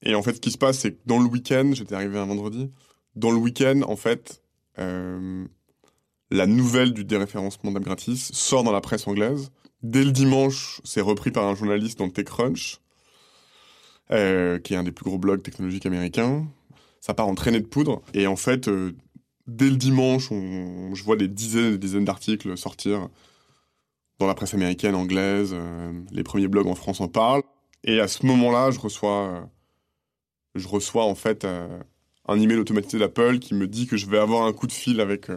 Et 0.02 0.14
en 0.14 0.22
fait, 0.22 0.34
ce 0.34 0.40
qui 0.40 0.50
se 0.50 0.58
passe, 0.58 0.80
c'est 0.80 0.92
que 0.92 1.00
dans 1.06 1.18
le 1.18 1.26
week-end, 1.26 1.70
j'étais 1.74 1.94
arrivé 1.94 2.18
un 2.18 2.26
vendredi, 2.26 2.70
dans 3.16 3.30
le 3.30 3.38
week-end, 3.38 3.80
en 3.86 3.96
fait, 3.96 4.42
euh, 4.78 5.44
la 6.30 6.46
nouvelle 6.46 6.92
du 6.92 7.04
déréférencement 7.04 7.72
d'App 7.72 7.84
Gratis 7.84 8.30
sort 8.32 8.62
dans 8.62 8.72
la 8.72 8.80
presse 8.80 9.08
anglaise. 9.08 9.50
Dès 9.82 10.04
le 10.04 10.12
dimanche, 10.12 10.80
c'est 10.84 11.00
repris 11.00 11.30
par 11.30 11.46
un 11.46 11.54
journaliste 11.54 11.98
dans 11.98 12.08
TechCrunch, 12.10 12.80
qui 14.08 14.14
est 14.14 14.76
un 14.76 14.82
des 14.84 14.92
plus 14.92 15.04
gros 15.04 15.18
blogs 15.18 15.42
technologiques 15.42 15.86
américains. 15.86 16.46
Ça 17.00 17.14
part 17.14 17.28
en 17.28 17.34
traînée 17.34 17.60
de 17.60 17.66
poudre. 17.66 18.02
Et 18.14 18.26
en 18.26 18.36
fait, 18.36 18.68
dès 19.46 19.70
le 19.70 19.76
dimanche, 19.76 20.30
je 20.30 21.02
vois 21.02 21.16
des 21.16 21.28
dizaines 21.28 21.66
et 21.66 21.70
des 21.72 21.78
dizaines 21.78 22.04
d'articles 22.04 22.56
sortir 22.56 23.08
dans 24.18 24.26
la 24.26 24.34
presse 24.34 24.54
américaine, 24.54 24.94
anglaise, 24.94 25.50
euh, 25.52 25.92
les 26.10 26.22
premiers 26.22 26.48
blogs 26.48 26.66
en 26.66 26.74
France 26.74 27.00
en 27.00 27.08
parlent. 27.08 27.42
Et 27.84 28.00
à 28.00 28.08
ce 28.08 28.26
moment-là, 28.26 28.70
je 28.70 28.80
reçois, 28.80 29.28
euh, 29.28 29.40
je 30.54 30.66
reçois 30.66 31.04
en 31.04 31.14
fait 31.14 31.44
euh, 31.44 31.78
un 32.26 32.40
email 32.40 32.58
automatisé 32.58 32.98
d'Apple 32.98 33.38
qui 33.38 33.54
me 33.54 33.68
dit 33.68 33.86
que 33.86 33.96
je 33.96 34.06
vais 34.06 34.18
avoir 34.18 34.44
un 34.44 34.52
coup 34.52 34.66
de 34.66 34.72
fil 34.72 35.00
avec 35.00 35.28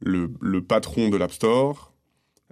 le, 0.00 0.32
le, 0.40 0.62
patron 0.62 1.08
de 1.10 1.16
l'App 1.16 1.32
Store. 1.32 1.92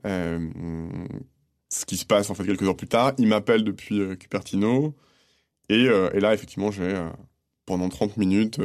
ce 0.04 1.86
qui 1.86 1.96
se 1.96 2.04
passe 2.04 2.28
en 2.28 2.34
fait 2.34 2.44
quelques 2.44 2.62
heures 2.62 2.76
plus 2.76 2.88
tard. 2.88 3.12
Il 3.18 3.26
m'appelle 3.28 3.64
depuis 3.64 4.00
Cupertino. 4.18 4.94
Et, 5.68 5.88
là, 5.88 6.34
effectivement, 6.34 6.70
j'ai 6.70 6.94
pendant 7.64 7.88
30 7.88 8.18
minutes 8.18 8.60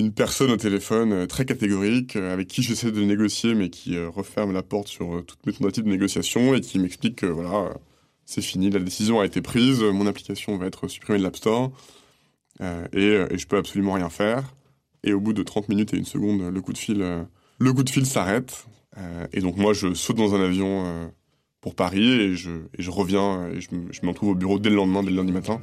une 0.00 0.12
personne 0.12 0.50
au 0.50 0.56
téléphone 0.56 1.12
euh, 1.12 1.26
très 1.26 1.44
catégorique 1.44 2.16
euh, 2.16 2.32
avec 2.32 2.48
qui 2.48 2.62
j'essaie 2.62 2.90
de 2.90 3.02
négocier 3.02 3.54
mais 3.54 3.68
qui 3.68 3.96
euh, 3.96 4.08
referme 4.08 4.52
la 4.52 4.62
porte 4.62 4.88
sur 4.88 5.22
toutes 5.26 5.46
mes 5.46 5.52
tentatives 5.52 5.84
de 5.84 5.90
négociation 5.90 6.54
et 6.54 6.60
qui 6.60 6.78
m'explique 6.78 7.16
que 7.16 7.26
voilà 7.26 7.74
c'est 8.24 8.40
fini 8.40 8.70
la 8.70 8.80
décision 8.80 9.20
a 9.20 9.26
été 9.26 9.42
prise 9.42 9.82
mon 9.82 10.06
application 10.06 10.56
va 10.56 10.66
être 10.66 10.88
supprimée 10.88 11.18
de 11.18 11.24
l'App 11.24 11.36
Store 11.36 11.70
et, 12.92 13.16
je 13.36 13.46
peux 13.46 13.56
absolument 13.56 13.94
rien 13.94 14.10
faire 14.10 14.54
et 15.02 15.14
au 15.14 15.20
bout 15.20 15.32
de 15.32 15.42
30 15.42 15.68
minutes 15.68 15.94
et 15.94 15.96
une 15.96 16.04
seconde 16.04 16.42
le 16.42 16.60
coup 16.60 16.72
de 16.72 16.78
fil 16.78 17.26
le 17.58 17.72
coup 17.72 17.82
de 17.82 17.90
fil 17.90 18.06
s'arrête 18.06 18.66
et 19.32 19.40
donc 19.40 19.56
moi 19.56 19.72
je 19.72 19.94
saute 19.94 20.16
dans 20.16 20.34
un 20.34 20.42
avion 20.42 21.10
pour 21.60 21.74
Paris 21.74 22.08
et 22.08 22.36
je, 22.36 22.50
reviens 22.90 23.48
et 23.48 23.60
je, 23.60 23.70
je 23.90 24.00
me 24.02 24.08
retrouve 24.08 24.30
au 24.30 24.34
bureau 24.34 24.58
dès 24.58 24.70
le 24.70 24.76
lendemain 24.76 25.02
dès 25.02 25.10
le 25.10 25.16
lundi 25.16 25.32
matin 25.32 25.60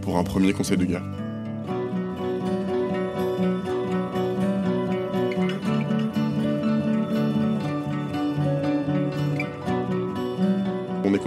pour 0.00 0.18
un 0.18 0.24
premier 0.24 0.52
conseil 0.54 0.78
de 0.78 0.86
guerre. 0.86 1.33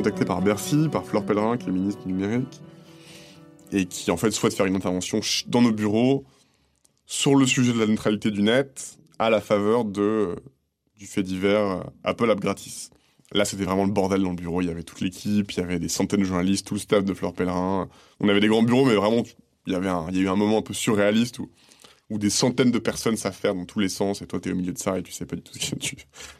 Contacté 0.07 0.25
par 0.25 0.41
Bercy, 0.41 0.87
par 0.89 1.05
Fleur 1.05 1.25
Pellerin, 1.25 1.57
qui 1.57 1.67
est 1.67 1.71
ministre 1.71 2.01
du 2.05 2.13
numérique, 2.13 2.61
et 3.73 3.85
qui 3.85 4.09
en 4.09 4.15
fait 4.15 4.31
souhaite 4.31 4.53
faire 4.53 4.65
une 4.65 4.75
intervention 4.75 5.19
dans 5.47 5.61
nos 5.61 5.73
bureaux 5.73 6.23
sur 7.05 7.35
le 7.35 7.45
sujet 7.45 7.73
de 7.73 7.79
la 7.79 7.87
neutralité 7.87 8.31
du 8.31 8.41
net, 8.41 8.97
à 9.19 9.29
la 9.29 9.41
faveur 9.41 9.83
de, 9.83 10.35
du 10.97 11.07
fait 11.07 11.23
divers 11.23 11.83
Apple 12.05 12.31
App 12.31 12.39
gratis. 12.39 12.89
Là, 13.33 13.43
c'était 13.43 13.65
vraiment 13.65 13.83
le 13.83 13.91
bordel 13.91 14.21
dans 14.21 14.29
le 14.29 14.37
bureau. 14.37 14.61
Il 14.61 14.67
y 14.67 14.71
avait 14.71 14.83
toute 14.83 15.01
l'équipe, 15.01 15.51
il 15.51 15.57
y 15.59 15.61
avait 15.61 15.79
des 15.79 15.89
centaines 15.89 16.21
de 16.21 16.25
journalistes, 16.25 16.65
tout 16.65 16.75
le 16.75 16.79
staff 16.79 17.03
de 17.03 17.13
Fleur 17.13 17.33
Pèlerin. 17.33 17.89
On 18.21 18.29
avait 18.29 18.39
des 18.39 18.47
grands 18.47 18.63
bureaux, 18.63 18.85
mais 18.85 18.95
vraiment, 18.95 19.23
il 19.65 19.73
y 19.73 19.75
avait 19.75 19.89
a 19.89 20.09
eu 20.09 20.29
un 20.29 20.37
moment 20.37 20.59
un 20.59 20.61
peu 20.61 20.73
surréaliste 20.73 21.39
où, 21.39 21.49
où 22.09 22.17
des 22.17 22.29
centaines 22.29 22.71
de 22.71 22.79
personnes 22.79 23.17
faire 23.33 23.53
dans 23.53 23.65
tous 23.65 23.79
les 23.79 23.89
sens, 23.89 24.21
et 24.21 24.27
toi, 24.27 24.39
tu 24.39 24.47
es 24.47 24.51
au 24.53 24.55
milieu 24.55 24.71
de 24.71 24.77
ça 24.77 24.97
et 24.97 25.03
tu 25.03 25.11
sais 25.11 25.25
pas 25.25 25.35
du 25.35 25.41
tout 25.41 25.53
ce 25.59 25.71
que 25.71 25.75
tu, 25.75 25.97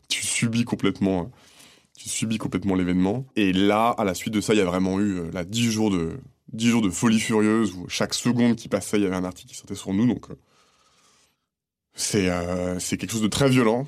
tu 0.07 0.25
subis 0.25 0.63
complètement, 0.63 1.29
tu 1.97 2.09
subis 2.09 2.37
complètement 2.37 2.75
l'événement. 2.75 3.25
Et 3.35 3.51
là, 3.51 3.89
à 3.89 4.03
la 4.05 4.13
suite 4.13 4.33
de 4.33 4.39
ça, 4.39 4.53
il 4.53 4.57
y 4.57 4.61
a 4.61 4.65
vraiment 4.65 4.99
eu, 4.99 5.17
euh, 5.17 5.31
là, 5.31 5.43
10 5.43 5.71
jours 5.71 5.89
de, 5.89 6.19
10 6.53 6.69
jours 6.69 6.81
de 6.83 6.91
folie 6.91 7.19
furieuse 7.19 7.73
où 7.73 7.89
chaque 7.89 8.13
seconde 8.13 8.55
qui 8.55 8.69
passait, 8.69 8.97
il 8.97 9.03
y 9.03 9.07
avait 9.07 9.15
un 9.15 9.23
article 9.23 9.49
qui 9.49 9.57
sortait 9.57 9.75
sur 9.75 9.93
nous, 9.93 10.05
donc, 10.05 10.29
euh, 10.29 10.35
c'est, 11.95 12.29
euh, 12.29 12.77
c'est 12.79 12.97
quelque 12.97 13.11
chose 13.11 13.23
de 13.23 13.27
très 13.27 13.49
violent 13.49 13.87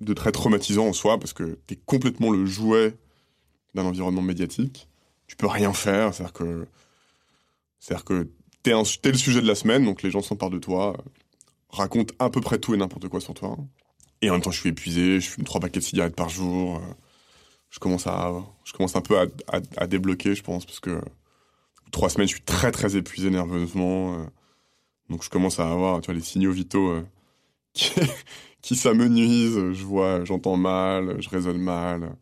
de 0.00 0.14
très 0.14 0.32
traumatisant 0.32 0.88
en 0.88 0.92
soi 0.92 1.16
parce 1.20 1.32
que 1.32 1.60
tu 1.68 1.74
es 1.74 1.76
complètement 1.76 2.30
le 2.30 2.44
jouet 2.44 2.96
d'un 3.74 3.84
environnement 3.84 4.22
médiatique. 4.22 4.88
Tu 5.28 5.36
peux 5.36 5.46
rien 5.46 5.72
faire, 5.72 6.12
c'est-à-dire 6.12 6.32
que 8.02 8.28
t'es, 8.64 8.72
un, 8.72 8.82
le 8.82 9.14
sujet 9.14 9.40
de 9.40 9.46
la 9.46 9.54
semaine, 9.54 9.84
donc 9.84 10.02
les 10.02 10.10
gens 10.10 10.20
s'emparent 10.20 10.50
de 10.50 10.58
toi, 10.58 10.96
racontent 11.68 12.12
à 12.18 12.30
peu 12.30 12.40
près 12.40 12.58
tout 12.58 12.74
et 12.74 12.76
n'importe 12.76 13.08
quoi 13.08 13.20
sur 13.20 13.34
toi. 13.34 13.56
Et 14.22 14.30
en 14.30 14.34
même 14.34 14.42
temps, 14.42 14.50
je 14.50 14.60
suis 14.60 14.70
épuisé, 14.70 15.20
je 15.20 15.28
fume 15.28 15.44
trois 15.44 15.60
paquets 15.60 15.80
de 15.80 15.84
cigarettes 15.84 16.16
par 16.16 16.28
jour. 16.28 16.80
Je 17.70 17.78
commence 17.78 18.06
à, 18.06 18.32
je 18.64 18.72
commence 18.72 18.96
un 18.96 19.00
peu 19.00 19.16
à, 19.76 19.86
débloquer, 19.86 20.34
je 20.34 20.42
pense, 20.42 20.64
parce 20.64 20.80
que 20.80 21.00
trois 21.90 22.08
semaines, 22.08 22.28
je 22.28 22.34
suis 22.34 22.42
très 22.42 22.70
très 22.70 22.96
épuisé 22.96 23.30
nerveusement. 23.30 24.26
Donc 25.10 25.24
je 25.24 25.28
commence 25.30 25.60
à 25.60 25.70
avoir, 25.70 26.00
tu 26.00 26.06
vois, 26.06 26.14
les 26.14 26.20
signaux 26.22 26.52
vitaux 26.52 26.90
euh, 26.90 27.02
qui, 27.74 27.90
qui 28.62 28.76
s'amenuise, 28.76 29.72
je 29.72 29.84
vois, 29.84 30.24
j'entends 30.24 30.56
mal, 30.56 31.20
je 31.20 31.28
raisonne 31.28 31.58
mal, 31.58 32.16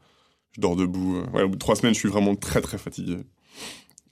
je 0.53 0.61
dors 0.61 0.77
debout. 0.77 1.23
Ouais, 1.33 1.43
au 1.43 1.49
bout 1.49 1.55
de 1.55 1.61
trois 1.61 1.77
semaines, 1.77 1.95
je 1.95 2.01
suis 2.01 2.09
vraiment 2.09 2.35
très 2.35 2.61
très 2.61 2.79
fatigué. 2.79 3.19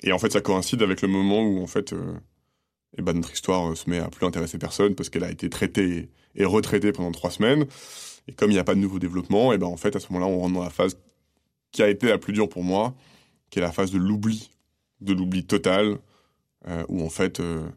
Et 0.03 0.13
en 0.13 0.19
fait, 0.19 0.33
ça 0.33 0.41
coïncide 0.41 0.83
avec 0.83 1.03
le 1.03 1.09
moment 1.09 1.43
où 1.43 1.63
en 1.63 1.67
fait, 1.67 1.93
euh, 1.93 2.15
eh 2.99 3.03
ben, 3.03 3.15
notre 3.15 3.33
histoire 3.33 3.71
euh, 3.71 3.75
se 3.75 3.89
met 3.89 3.99
à 3.99 4.09
plus 4.09 4.27
intéresser 4.27 4.59
personne 4.59 4.95
parce 4.95 5.09
qu'elle 5.09 5.25
a 5.25 5.31
été 5.31 5.49
traitée 5.49 6.11
et 6.35 6.45
retraitée 6.45 6.93
pendant 6.93 7.13
trois 7.13 7.31
semaines. 7.31 7.67
Et 8.27 8.33
comme 8.33 8.51
il 8.51 8.55
n'y 8.55 8.61
a 8.61 8.65
pas 8.65 8.75
de 8.75 8.81
nouveau 8.81 8.99
développement, 8.99 9.53
et 9.53 9.59
ben 9.59 9.67
en 9.67 9.77
fait, 9.77 9.97
à 9.97 10.01
ce 10.01 10.13
moment-là, 10.13 10.31
on 10.31 10.41
rentre 10.41 10.55
dans 10.55 10.65
la 10.65 10.71
phase 10.71 10.99
qui 11.71 11.83
a 11.83 11.89
été 11.89 12.09
la 12.09 12.19
plus 12.19 12.33
dure 12.33 12.49
pour 12.49 12.65
moi, 12.65 12.95
qui 13.51 13.59
est 13.59 13.63
la 13.63 13.73
phase 13.73 13.91
de 13.91 13.99
l'oubli, 13.99 14.51
de 15.01 15.13
l'oubli 15.15 15.47
total, 15.47 15.99
euh, 16.67 16.85
où 16.89 17.03
en 17.03 17.09
fait, 17.09 17.41
euh, 17.41 17.69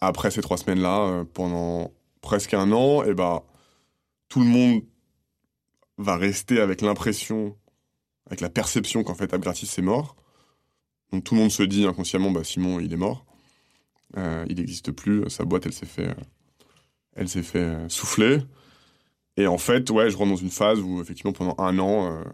après 0.00 0.30
ces 0.30 0.40
trois 0.40 0.56
semaines-là, 0.56 1.24
pendant 1.34 1.92
presque 2.20 2.54
un 2.54 2.72
an, 2.72 3.04
et 3.04 3.14
ben, 3.14 3.42
tout 4.28 4.40
le 4.40 4.46
monde 4.46 4.82
va 5.98 6.16
rester 6.16 6.60
avec 6.60 6.80
l'impression, 6.80 7.56
avec 8.26 8.40
la 8.40 8.48
perception 8.48 9.02
qu'en 9.04 9.14
fait 9.14 9.34
Abgratis 9.34 9.66
c'est 9.66 9.82
mort. 9.82 10.16
Donc 11.12 11.24
tout 11.24 11.34
le 11.34 11.40
monde 11.40 11.50
se 11.50 11.62
dit 11.62 11.86
inconsciemment, 11.86 12.30
bah 12.30 12.44
Simon 12.44 12.80
il 12.80 12.92
est 12.92 12.96
mort, 12.96 13.24
euh, 14.16 14.44
il 14.48 14.56
n'existe 14.56 14.92
plus, 14.92 15.28
sa 15.28 15.44
boîte 15.44 15.66
elle 15.66 15.72
s'est 15.72 15.86
fait, 15.86 16.14
elle 17.14 17.28
s'est 17.28 17.42
fait 17.42 17.58
euh, 17.58 17.88
souffler. 17.88 18.38
Et 19.36 19.46
en 19.46 19.58
fait, 19.58 19.90
ouais, 19.90 20.10
je 20.10 20.16
rentre 20.16 20.30
dans 20.30 20.36
une 20.36 20.50
phase 20.50 20.80
où 20.80 21.00
effectivement 21.00 21.32
pendant 21.32 21.54
un 21.58 21.78
an, 21.78 22.12
euh, 22.12 22.24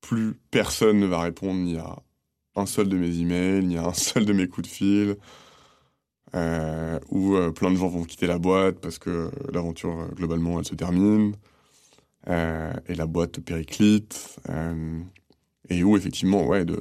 plus 0.00 0.34
personne 0.50 1.00
ne 1.00 1.06
va 1.06 1.20
répondre 1.20 1.60
ni 1.60 1.76
à 1.76 1.96
un 2.54 2.66
seul 2.66 2.88
de 2.88 2.96
mes 2.96 3.18
emails, 3.18 3.64
ni 3.64 3.76
à 3.76 3.86
un 3.86 3.92
seul 3.94 4.24
de 4.24 4.32
mes 4.32 4.48
coups 4.48 4.68
de 4.68 4.72
fil 4.72 5.16
euh, 6.34 6.98
où 7.10 7.36
euh, 7.36 7.50
plein 7.50 7.70
de 7.70 7.76
gens 7.76 7.88
vont 7.88 8.04
quitter 8.04 8.26
la 8.26 8.38
boîte 8.38 8.80
parce 8.80 8.98
que 8.98 9.30
l'aventure, 9.52 9.98
euh, 9.98 10.08
globalement, 10.14 10.58
elle 10.58 10.66
se 10.66 10.74
termine, 10.74 11.34
euh, 12.28 12.72
et 12.86 12.94
la 12.94 13.06
boîte 13.06 13.40
périclite, 13.40 14.38
euh, 14.48 15.00
et 15.70 15.82
où, 15.82 15.96
effectivement, 15.96 16.46
ouais, 16.46 16.64
de, 16.64 16.80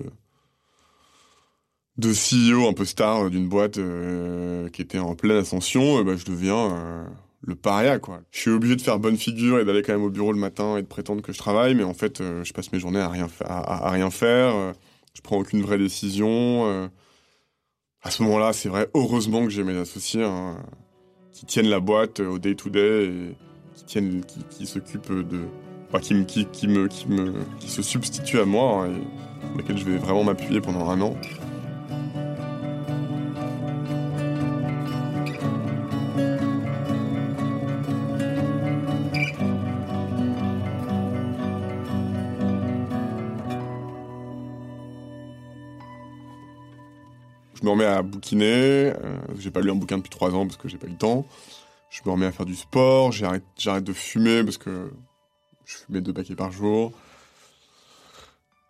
de 1.98 2.12
CEO 2.12 2.68
un 2.68 2.74
peu 2.74 2.86
star 2.86 3.30
d'une 3.30 3.48
boîte 3.48 3.80
qui 4.72 4.82
était 4.82 5.00
en 5.00 5.16
pleine 5.16 5.38
ascension, 5.38 6.04
bah, 6.04 6.16
je 6.16 6.26
deviens 6.26 7.08
le 7.42 7.56
paria. 7.56 8.00
Je 8.32 8.40
suis 8.40 8.52
obligé 8.52 8.76
de 8.76 8.82
faire 8.82 9.00
bonne 9.00 9.18
figure 9.18 9.60
et 9.60 9.66
d'aller 9.66 9.82
quand 9.82 9.94
même 9.94 10.04
au 10.04 10.10
bureau 10.10 10.32
le 10.32 10.40
matin 10.40 10.78
et 10.78 10.82
de 10.82 10.88
prétendre 10.88 11.22
que 11.22 11.32
je 11.32 11.38
travaille, 11.38 11.76
mais 11.76 11.84
en 11.84 11.94
fait, 11.94 12.22
je 12.22 12.54
passe 12.54 12.72
mes 12.72 12.80
journées 12.80 13.00
à 13.00 13.10
rien, 13.10 13.28
à, 13.46 13.90
rien 13.90 14.12
faire, 14.12 14.74
je 15.14 15.22
prends 15.22 15.38
aucune 15.38 15.62
vraie 15.62 15.80
décision, 15.80 16.90
à 18.08 18.12
ce 18.12 18.24
moment-là, 18.24 18.54
c'est 18.54 18.70
vrai, 18.70 18.88
heureusement 18.94 19.44
que 19.44 19.50
j'ai 19.50 19.64
mes 19.64 19.78
associés 19.78 20.24
hein, 20.24 20.58
qui 21.34 21.46
tiennent 21.46 21.68
la 21.68 21.80
boîte 21.80 22.20
au 22.20 22.40
day-to-day 22.40 23.06
et 23.06 23.36
qui 23.76 23.84
tiennent, 23.84 24.24
qui, 24.24 24.40
qui 24.50 24.64
de, 24.64 25.42
qui, 26.00 26.26
qui, 26.26 26.46
qui, 26.46 26.68
me, 26.68 26.88
qui 26.88 27.08
me, 27.10 27.34
qui 27.60 27.70
se 27.70 27.82
substituent 27.82 28.40
à 28.40 28.46
moi 28.46 28.86
hein, 28.86 28.92
et 28.92 29.48
sur 29.48 29.58
lesquels 29.58 29.78
je 29.78 29.86
vais 29.86 29.98
vraiment 29.98 30.24
m'appuyer 30.24 30.62
pendant 30.62 30.90
un 30.90 31.02
an. 31.02 31.16
Je 47.60 47.66
me 47.66 47.72
remets 47.72 47.86
à 47.86 48.02
bouquiner. 48.04 48.46
Euh, 48.94 49.18
j'ai 49.40 49.50
pas 49.50 49.62
lu 49.62 49.72
un 49.72 49.76
bouquin 49.76 49.98
depuis 49.98 50.10
trois 50.10 50.34
ans 50.36 50.46
parce 50.46 50.58
que 50.58 50.68
j'ai 50.68 50.78
pas 50.78 50.88
eu 50.88 50.92
le 50.92 50.98
temps. 50.98 51.26
Je 51.90 52.02
me 52.06 52.12
remets 52.12 52.28
à 52.28 52.32
faire 52.32 52.46
du 52.46 52.56
sport. 52.56 53.12
J'arrête, 53.12 53.44
j'arrête 53.58 53.84
de 53.84 53.94
fumer 53.94 54.44
parce 54.44 54.58
que 54.58 54.92
je 55.66 55.78
fumais 55.78 56.02
deux 56.02 56.14
paquets 56.14 56.36
par 56.36 56.52
jour. 56.52 56.92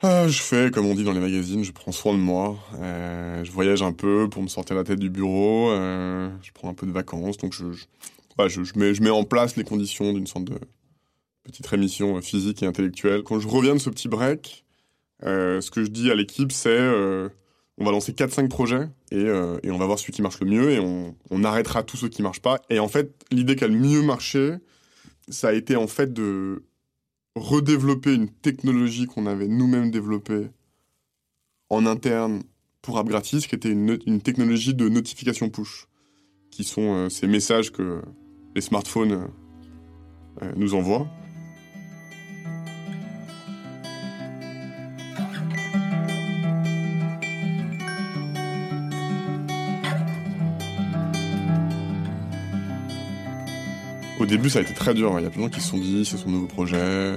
Euh, 0.04 0.30
je 0.30 0.42
fais, 0.42 0.72
comme 0.72 0.86
on 0.86 0.94
dit 0.94 1.04
dans 1.04 1.12
les 1.12 1.20
magazines, 1.20 1.64
je 1.64 1.72
prends 1.72 1.92
soin 1.92 2.14
de 2.14 2.20
moi. 2.20 2.58
Euh, 2.76 3.44
je 3.44 3.52
voyage 3.52 3.82
un 3.82 3.92
peu 3.92 4.30
pour 4.30 4.42
me 4.42 4.48
sortir 4.48 4.76
la 4.76 4.84
tête 4.84 5.00
du 5.00 5.10
bureau. 5.10 5.70
Je 5.72 6.52
prends 6.54 6.70
un 6.70 6.74
peu 6.74 6.86
de 6.86 6.92
vacances. 6.92 7.38
Donc 7.38 7.54
je, 7.54 7.74
je, 7.74 7.84
je, 8.64 9.02
mets, 9.02 9.10
en 9.10 9.24
place 9.24 9.58
les 9.58 9.64
conditions 9.64 10.14
d'une 10.14 10.28
sorte 10.28 10.46
de 10.46 10.58
petite 11.44 11.68
rémission 11.68 12.22
physique 12.22 12.64
et 12.64 12.68
intellectuelle. 12.68 13.24
Quand 13.24 13.40
je 13.40 13.48
reviens 13.48 13.74
de 13.74 13.80
ce 13.80 13.90
petit 13.90 14.08
break, 14.08 14.64
ce 15.24 15.72
que 15.72 15.84
je 15.84 15.90
dis 15.90 16.10
à 16.10 16.16
l'équipe, 16.16 16.54
c'est 16.54 16.80
on 17.78 17.86
va 17.86 17.92
lancer 17.92 18.12
4-5 18.12 18.48
projets 18.48 18.90
et, 19.12 19.18
euh, 19.18 19.60
et, 19.64 19.72
on 19.72 19.78
va 19.78 19.86
voir 19.86 20.00
celui 20.00 20.14
qui 20.14 20.22
marche 20.22 20.40
le 20.40 20.48
mieux 20.48 20.72
et 20.72 20.80
on, 20.80 21.44
arrêtera 21.44 21.84
tous 21.84 21.98
ceux 21.98 22.10
qui 22.10 22.24
marchent 22.24 22.42
pas. 22.42 22.60
Et 22.70 22.80
en 22.80 22.88
fait, 22.88 23.14
l'idée 23.32 23.56
qui 23.56 23.64
a 23.64 23.68
le 23.68 23.78
mieux 23.78 24.02
marché, 24.02 24.56
ça 25.30 25.50
a 25.50 25.54
été 25.54 25.76
en 25.76 25.88
fait 25.88 26.12
de 26.12 26.64
redévelopper 27.36 28.14
une 28.14 28.30
technologie 28.30 29.06
qu'on 29.06 29.28
avait 29.28 29.48
nous-mêmes 29.48 29.92
développée 29.92 30.48
en 31.70 31.86
interne 31.86 32.42
pour 32.82 32.98
AppGratis, 32.98 33.48
qui 33.48 33.54
était 33.54 33.70
une, 33.70 34.00
une, 34.08 34.22
technologie 34.22 34.74
de 34.74 34.90
notification 34.90 35.50
push, 35.50 35.88
qui 36.50 36.64
sont 36.64 36.94
euh, 36.94 37.10
ces 37.10 37.28
messages 37.28 37.72
que 37.72 38.02
les 38.56 38.62
smartphones 38.62 39.30
euh, 40.42 40.52
nous 40.56 40.74
envoient. 40.74 41.08
Début, 54.28 54.50
ça 54.50 54.60
a 54.60 54.62
été 54.62 54.74
très 54.74 54.94
dur. 54.94 55.14
Il 55.20 55.24
y 55.24 55.26
a 55.26 55.30
plein 55.30 55.42
de 55.42 55.48
gens 55.48 55.50
qui 55.50 55.62
se 55.62 55.70
sont 55.70 55.78
dit, 55.78 56.06
c'est 56.06 56.18
son 56.18 56.30
nouveau 56.30 56.48
projet. 56.48 57.16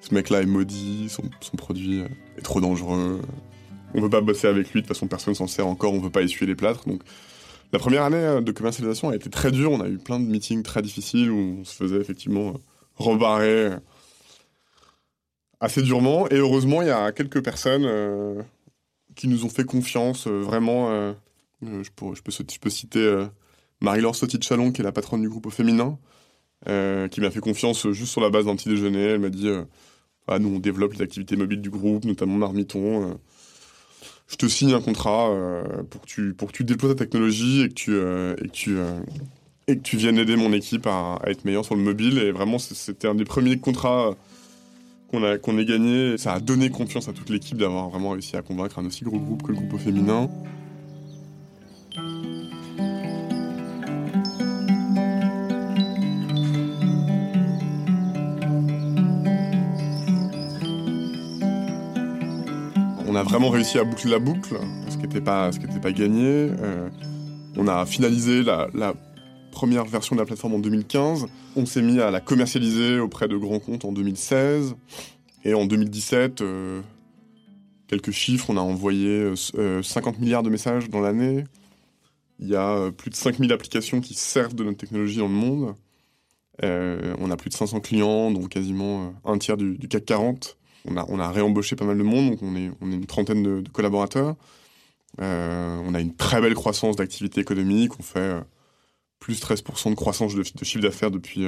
Ce 0.00 0.14
mec-là 0.14 0.42
est 0.42 0.46
maudit, 0.46 1.08
son, 1.08 1.22
produit 1.56 2.02
est 2.38 2.42
trop 2.42 2.60
dangereux. 2.60 3.20
On 3.94 4.00
veut 4.00 4.08
pas 4.08 4.20
bosser 4.20 4.46
avec 4.46 4.72
lui, 4.72 4.80
de 4.80 4.86
toute 4.86 4.94
façon, 4.94 5.06
personne 5.06 5.34
s'en 5.34 5.46
sert 5.46 5.66
encore, 5.66 5.92
on 5.92 6.00
veut 6.00 6.10
pas 6.10 6.22
essuyer 6.22 6.46
les 6.46 6.54
plâtres. 6.54 6.88
Donc, 6.88 7.02
la 7.72 7.78
première 7.78 8.04
année 8.04 8.42
de 8.42 8.52
commercialisation 8.52 9.10
a 9.10 9.16
été 9.16 9.30
très 9.30 9.50
dure. 9.50 9.72
On 9.72 9.80
a 9.80 9.88
eu 9.88 9.98
plein 9.98 10.18
de 10.18 10.24
meetings 10.24 10.62
très 10.62 10.82
difficiles 10.82 11.30
où 11.30 11.58
on 11.60 11.64
se 11.64 11.74
faisait 11.74 11.98
effectivement 11.98 12.54
rebarrer 12.96 13.70
assez 15.60 15.82
durement. 15.82 16.28
Et 16.30 16.36
heureusement, 16.36 16.82
il 16.82 16.88
y 16.88 16.92
a 16.92 17.12
quelques 17.12 17.42
personnes 17.44 17.84
euh, 17.84 18.42
qui 19.14 19.28
nous 19.28 19.44
ont 19.44 19.48
fait 19.48 19.64
confiance, 19.64 20.26
euh, 20.26 20.40
vraiment. 20.40 20.90
Euh, 20.90 21.12
je 21.62 21.90
peux 21.92 22.70
citer 22.70 23.26
Marie-Laure 23.80 24.14
Sauty-Chalon, 24.14 24.72
qui 24.72 24.80
est 24.80 24.84
la 24.84 24.92
patronne 24.92 25.22
du 25.22 25.28
groupe 25.28 25.46
au 25.46 25.50
féminin, 25.50 25.98
euh, 26.68 27.08
qui 27.08 27.20
m'a 27.20 27.30
fait 27.30 27.40
confiance 27.40 27.90
juste 27.90 28.12
sur 28.12 28.20
la 28.20 28.30
base 28.30 28.46
d'un 28.46 28.56
petit 28.56 28.68
déjeuner. 28.68 29.02
Elle 29.02 29.20
m'a 29.20 29.30
dit 29.30 29.48
euh, 29.48 29.64
ah, 30.28 30.38
Nous, 30.38 30.54
on 30.54 30.58
développe 30.58 30.94
les 30.94 31.02
activités 31.02 31.36
mobiles 31.36 31.62
du 31.62 31.70
groupe, 31.70 32.04
notamment 32.04 32.36
Marmiton. 32.36 33.10
Euh, 33.10 33.14
je 34.30 34.36
te 34.36 34.46
signe 34.46 34.72
un 34.72 34.80
contrat 34.80 35.28
euh, 35.30 35.82
pour, 35.90 36.02
que 36.02 36.06
tu, 36.06 36.34
pour 36.34 36.52
que 36.52 36.62
déploies 36.62 36.90
ta 36.90 37.04
technologie 37.04 37.62
et 37.62 37.68
que 37.68 37.74
tu, 37.74 37.90
euh, 37.90 38.36
euh, 39.68 39.74
viennes 39.92 40.18
aider 40.18 40.36
mon 40.36 40.52
équipe 40.52 40.86
à, 40.86 41.20
être 41.26 41.44
meilleur 41.44 41.64
sur 41.64 41.74
le 41.74 41.82
mobile. 41.82 42.18
Et 42.18 42.30
vraiment, 42.30 42.58
c'était 42.58 43.08
un 43.08 43.16
des 43.16 43.24
premiers 43.24 43.58
contrats 43.58 44.14
qu'on 45.10 45.36
qu'on 45.38 45.58
ait 45.58 45.64
gagné. 45.64 46.16
Ça 46.16 46.34
a 46.34 46.40
donné 46.40 46.70
confiance 46.70 47.08
à 47.08 47.12
toute 47.12 47.28
l'équipe 47.28 47.58
d'avoir 47.58 47.88
vraiment 47.90 48.10
réussi 48.10 48.36
à 48.36 48.42
convaincre 48.42 48.78
un 48.78 48.86
aussi 48.86 49.02
gros 49.02 49.18
groupe 49.18 49.42
que 49.42 49.48
le 49.48 49.54
groupe 49.54 49.74
au 49.74 49.78
féminin. 49.78 50.30
A 63.20 63.22
vraiment 63.22 63.50
réussi 63.50 63.78
à 63.78 63.84
boucler 63.84 64.10
la 64.10 64.18
boucle, 64.18 64.56
ce 64.88 64.96
qui 64.96 65.02
n'était 65.02 65.20
pas, 65.20 65.50
gagné. 65.92 66.50
on 67.56 67.68
a 67.68 67.84
finalisé 67.84 68.42
la, 68.42 68.94
première 69.50 69.84
version 69.84 70.16
de 70.16 70.20
la 70.20 70.26
plateforme 70.26 70.54
en 70.54 70.58
2015. 70.58 71.26
On 71.56 71.66
s'est 71.66 71.82
mis 71.82 72.00
à 72.00 72.10
la 72.10 72.20
commercialiser 72.20 72.98
auprès 72.98 73.28
de 73.28 73.36
grands 73.36 73.58
comptes 73.58 73.84
en 73.84 73.92
2016. 73.92 74.74
Et 75.44 75.54
en 75.54 75.66
2017, 75.66 76.40
euh, 76.40 76.80
quelques 77.88 78.10
chiffres, 78.10 78.50
on 78.50 78.56
a 78.56 78.60
envoyé 78.60 79.34
50 79.36 79.58
euh, 79.58 80.20
milliards 80.20 80.42
de 80.42 80.50
messages 80.50 80.88
dans 80.88 81.00
l'année. 81.00 81.44
Il 82.38 82.48
y 82.48 82.56
a 82.56 82.70
euh, 82.70 82.90
plus 82.90 83.10
de 83.10 83.16
5000 83.16 83.52
applications 83.52 84.00
qui 84.00 84.14
servent 84.14 84.54
de 84.54 84.64
notre 84.64 84.78
technologie 84.78 85.18
dans 85.18 85.28
le 85.28 85.34
monde. 85.34 85.74
on 86.62 87.30
a 87.30 87.36
plus 87.36 87.50
de 87.50 87.54
500 87.54 87.80
clients, 87.80 88.30
dont 88.30 88.46
quasiment 88.46 89.14
un 89.24 89.38
tiers 89.38 89.56
du, 89.56 89.78
CAC 89.88 90.04
40. 90.04 90.56
On 90.86 90.96
a, 90.96 91.04
on 91.08 91.18
a 91.18 91.30
réembauché 91.30 91.76
pas 91.76 91.84
mal 91.84 91.98
de 91.98 92.02
monde, 92.02 92.30
donc 92.30 92.42
on 92.42 92.56
est, 92.56 92.70
on 92.80 92.90
est 92.90 92.94
une 92.94 93.06
trentaine 93.06 93.62
de, 93.62 93.68
collaborateurs. 93.70 94.36
on 95.18 95.94
a 95.94 96.00
une 96.00 96.14
très 96.16 96.40
belle 96.40 96.54
croissance 96.54 96.96
d'activité 96.96 97.40
économique. 97.40 97.92
On 97.98 98.02
fait 98.02 98.40
plus 99.18 99.42
13% 99.42 99.90
de 99.90 99.94
croissance 99.94 100.34
de, 100.34 100.42
chiffre 100.62 100.82
d'affaires 100.82 101.10
depuis, 101.10 101.44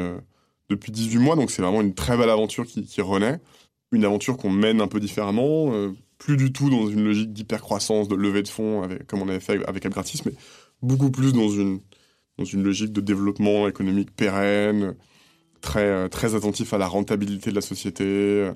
depuis 0.68 0.92
18 0.92 1.18
mois. 1.18 1.36
Donc 1.36 1.50
c'est 1.50 1.62
vraiment 1.62 1.80
une 1.80 1.94
très 1.94 2.16
belle 2.16 2.30
aventure 2.30 2.66
qui, 2.66 2.84
qui 2.84 3.00
renaît 3.00 3.40
une 3.92 4.04
aventure 4.04 4.36
qu'on 4.36 4.50
mène 4.50 4.80
un 4.80 4.88
peu 4.88 4.98
différemment, 4.98 5.72
euh, 5.72 5.92
plus 6.18 6.36
du 6.36 6.52
tout 6.52 6.70
dans 6.70 6.88
une 6.88 7.04
logique 7.04 7.32
d'hypercroissance, 7.32 8.08
de 8.08 8.14
levée 8.14 8.42
de 8.42 8.48
fonds, 8.48 8.88
comme 9.06 9.22
on 9.22 9.28
avait 9.28 9.40
fait 9.40 9.62
avec 9.66 9.84
Agratis, 9.86 10.24
mais 10.24 10.32
beaucoup 10.80 11.10
plus 11.10 11.32
dans 11.32 11.48
une, 11.48 11.80
dans 12.38 12.44
une 12.44 12.62
logique 12.62 12.92
de 12.92 13.00
développement 13.00 13.68
économique 13.68 14.10
pérenne, 14.14 14.96
très, 15.60 15.84
euh, 15.84 16.08
très 16.08 16.34
attentif 16.34 16.72
à 16.72 16.78
la 16.78 16.88
rentabilité 16.88 17.50
de 17.50 17.54
la 17.54 17.60
société, 17.60 18.50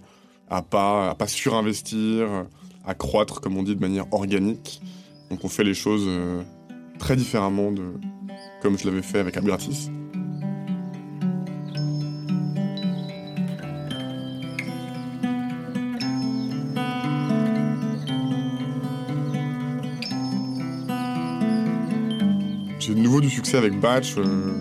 à 0.49 0.63
pas, 0.63 1.11
à 1.11 1.15
pas 1.15 1.27
surinvestir, 1.27 2.47
à 2.87 2.95
croître, 2.95 3.41
comme 3.41 3.57
on 3.57 3.63
dit, 3.63 3.75
de 3.75 3.81
manière 3.81 4.13
organique. 4.13 4.81
Donc 5.31 5.45
on 5.45 5.49
fait 5.49 5.65
les 5.65 5.75
choses 5.75 6.05
euh, 6.07 6.43
très 6.99 7.17
différemment 7.17 7.73
de 7.73 7.83
comme 8.63 8.79
je 8.79 8.87
l'avais 8.87 9.03
fait 9.03 9.19
avec 9.19 9.37
Agratis. 9.37 9.91
J'ai 22.79 22.95
de 22.95 23.01
nouveau 23.01 23.21
du 23.21 23.31
succès 23.31 23.57
avec 23.57 23.81
Batch, 23.81 24.15
euh, 24.17 24.53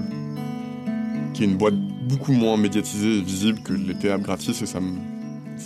qui 1.33 1.43
est 1.43 1.45
une 1.45 1.57
boîte 1.57 1.75
beaucoup 2.07 2.31
moins 2.31 2.57
médiatisée 2.57 3.19
et 3.19 3.21
visible 3.21 3.59
que 3.61 3.73
l'était 3.73 4.17
gratis, 4.19 4.61
et 4.63 4.65
ça 4.65 4.79
me, 4.79 5.14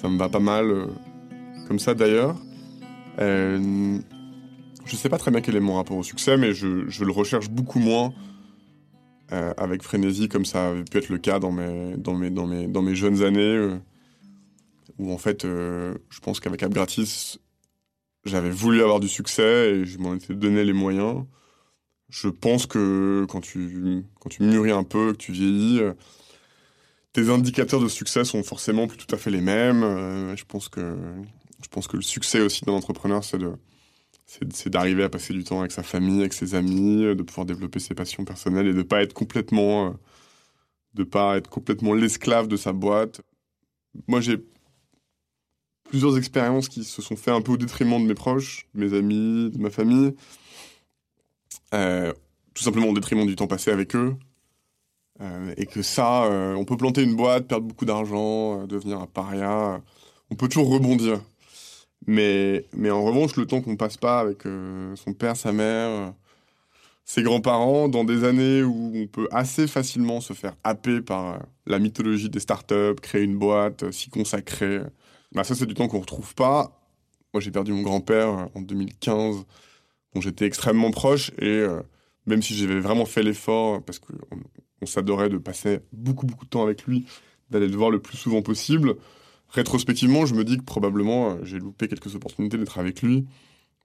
ça 0.01 0.07
me 0.09 0.17
va 0.17 0.29
pas 0.29 0.39
mal 0.39 0.65
euh, 0.69 0.85
comme 1.67 1.79
ça 1.79 1.93
d'ailleurs. 1.93 2.35
Euh, 3.19 3.99
je 4.85 4.95
sais 4.95 5.09
pas 5.09 5.17
très 5.17 5.31
bien 5.31 5.41
quel 5.41 5.55
est 5.55 5.61
mon 5.61 5.75
rapport 5.75 5.97
au 5.97 6.03
succès, 6.03 6.37
mais 6.37 6.53
je, 6.53 6.67
le 7.03 7.11
recherche 7.11 7.49
beaucoup 7.49 7.79
moins 7.79 8.13
avec 9.31 9.83
frénésie, 9.83 10.27
comme 10.27 10.43
ça 10.43 10.69
avait 10.69 10.83
pu 10.83 10.97
être 10.97 11.09
le 11.09 11.19
cas 11.19 11.37
dans 11.37 11.51
mes, 11.51 11.95
dans 11.97 12.15
mes, 12.15 12.31
dans 12.31 12.47
mes, 12.47 12.65
dans 12.65 12.81
mes 12.81 12.95
jeunes 12.95 13.21
années, 13.21 13.77
où 14.97 15.13
en 15.13 15.19
fait, 15.19 15.43
je 15.43 16.19
pense 16.23 16.39
qu'avec 16.39 16.61
gratis, 16.61 17.37
j'avais 18.25 18.49
voulu 18.49 18.81
avoir 18.81 18.99
du 18.99 19.07
succès 19.07 19.69
et 19.69 19.85
je 19.85 19.99
m'en 19.99 20.15
étais 20.15 20.33
donné 20.33 20.63
les 20.63 20.73
moyens 20.73 21.25
je 22.09 22.27
pense 22.27 22.65
que 22.65 23.25
quand 23.29 23.41
tu, 23.41 24.03
quand 24.19 24.29
tu 24.29 24.43
mûris 24.43 24.71
un 24.71 24.83
peu, 24.83 25.13
que 25.13 25.17
tu 25.17 25.31
vieillis, 25.31 25.79
euh, 25.79 25.93
tes 27.19 27.29
indicateurs 27.29 27.81
de 27.81 27.87
succès 27.87 28.23
sont 28.23 28.43
forcément 28.43 28.87
plus 28.87 28.97
tout 28.97 29.13
à 29.13 29.17
fait 29.17 29.31
les 29.31 29.41
mêmes. 29.41 29.83
Euh, 29.83 30.35
je, 30.35 30.45
pense 30.45 30.69
que, 30.69 30.95
je 31.61 31.67
pense 31.67 31.87
que 31.87 31.97
le 31.97 32.01
succès 32.01 32.39
aussi 32.39 32.63
d'un 32.63 32.73
entrepreneur, 32.73 33.23
c'est 33.23 33.37
de 33.37 33.53
c'est 34.51 34.69
d'arriver 34.69 35.03
à 35.03 35.09
passer 35.09 35.33
du 35.33 35.43
temps 35.43 35.61
avec 35.61 35.71
sa 35.71 35.81
famille, 35.81 36.19
avec 36.19 36.33
ses 36.33 36.53
amis, 36.53 37.01
de 37.01 37.23
pouvoir 37.23 37.47
développer 37.47 37.79
ses 37.79 37.95
passions 37.95 38.25
personnelles 38.25 38.67
et 38.67 38.75
de 38.75 38.83
pas 38.83 39.01
être 39.01 39.13
complètement 39.13 39.87
euh, 39.87 39.91
de 40.93 41.03
pas 41.03 41.37
être 41.37 41.49
complètement 41.49 41.95
l'esclave 41.95 42.47
de 42.47 42.55
sa 42.55 42.71
boîte. 42.71 43.21
Moi, 44.07 44.21
j'ai 44.21 44.37
plusieurs 45.85 46.15
expériences 46.15 46.69
qui 46.69 46.83
se 46.83 47.01
sont 47.01 47.15
faites 47.15 47.33
un 47.33 47.41
peu 47.41 47.53
au 47.53 47.57
détriment 47.57 47.99
de 47.99 48.07
mes 48.07 48.13
proches, 48.13 48.67
de 48.75 48.85
mes 48.85 48.95
amis, 48.95 49.49
de 49.49 49.57
ma 49.57 49.71
famille. 49.71 50.13
Euh, 51.73 52.13
tout 52.53 52.63
simplement 52.63 52.87
au 52.87 52.93
détriment 52.93 53.25
du 53.25 53.35
temps 53.35 53.47
passé 53.47 53.71
avec 53.71 53.95
eux. 53.95 54.15
Euh, 55.21 55.53
et 55.57 55.65
que 55.65 55.81
ça, 55.81 56.25
euh, 56.25 56.55
on 56.55 56.65
peut 56.65 56.77
planter 56.77 57.03
une 57.03 57.15
boîte, 57.15 57.47
perdre 57.47 57.67
beaucoup 57.67 57.85
d'argent, 57.85 58.65
devenir 58.65 58.99
un 58.99 59.07
paria. 59.07 59.81
on 60.31 60.35
peut 60.35 60.47
toujours 60.47 60.69
rebondir. 60.69 61.21
Mais, 62.07 62.65
mais 62.73 62.89
en 62.91 63.03
revanche, 63.03 63.35
le 63.35 63.45
temps 63.45 63.61
qu'on 63.61 63.75
passe 63.75 63.97
pas 63.97 64.19
avec 64.19 64.43
son 64.43 65.13
père, 65.13 65.35
sa 65.35 65.51
mère, 65.51 66.13
ses 67.05 67.23
grands-parents, 67.23 67.89
dans 67.89 68.03
des 68.03 68.23
années 68.23 68.63
où 68.63 68.93
on 68.95 69.07
peut 69.07 69.27
assez 69.31 69.67
facilement 69.67 70.21
se 70.21 70.33
faire 70.33 70.55
happer 70.63 71.01
par 71.01 71.39
la 71.65 71.79
mythologie 71.79 72.29
des 72.29 72.39
startups, 72.39 72.95
créer 73.01 73.23
une 73.23 73.37
boîte, 73.37 73.91
s'y 73.91 74.09
consacrer, 74.09 74.81
bah 75.31 75.43
ça 75.43 75.55
c'est 75.55 75.65
du 75.65 75.73
temps 75.73 75.87
qu'on 75.87 75.99
retrouve 75.99 76.35
pas. 76.35 76.79
Moi 77.33 77.41
j'ai 77.41 77.51
perdu 77.51 77.73
mon 77.73 77.81
grand-père 77.81 78.49
en 78.53 78.61
2015 78.61 79.45
dont 80.13 80.21
j'étais 80.21 80.45
extrêmement 80.45 80.91
proche 80.91 81.31
et 81.39 81.47
euh, 81.47 81.81
même 82.25 82.41
si 82.41 82.55
j'avais 82.55 82.79
vraiment 82.79 83.05
fait 83.05 83.23
l'effort, 83.23 83.81
parce 83.83 83.99
qu'on 83.99 84.13
on, 84.81 84.85
s'adorait 84.85 85.29
de 85.29 85.37
passer 85.37 85.79
beaucoup 85.93 86.25
beaucoup 86.25 86.45
de 86.45 86.49
temps 86.49 86.63
avec 86.63 86.83
lui, 86.83 87.05
d'aller 87.49 87.67
le 87.67 87.75
voir 87.75 87.89
le 87.89 87.99
plus 87.99 88.17
souvent 88.17 88.41
possible, 88.41 88.95
rétrospectivement, 89.49 90.25
je 90.25 90.35
me 90.35 90.43
dis 90.43 90.57
que 90.57 90.63
probablement 90.63 91.31
euh, 91.31 91.35
j'ai 91.43 91.59
loupé 91.59 91.87
quelques 91.87 92.15
opportunités 92.15 92.57
d'être 92.57 92.79
avec 92.79 93.01
lui 93.01 93.25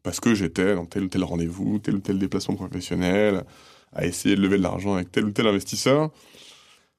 parce 0.02 0.20
que 0.20 0.34
j'étais 0.34 0.74
dans 0.74 0.84
tel 0.84 1.04
ou 1.04 1.08
tel 1.08 1.24
rendez-vous, 1.24 1.78
tel 1.78 1.94
ou 1.96 2.00
tel 2.00 2.18
déplacement 2.18 2.56
professionnel, 2.56 3.44
à 3.92 4.04
essayer 4.04 4.36
de 4.36 4.40
lever 4.42 4.58
de 4.58 4.62
l'argent 4.62 4.94
avec 4.94 5.10
tel 5.10 5.24
ou 5.24 5.30
tel 5.30 5.46
investisseur. 5.46 6.10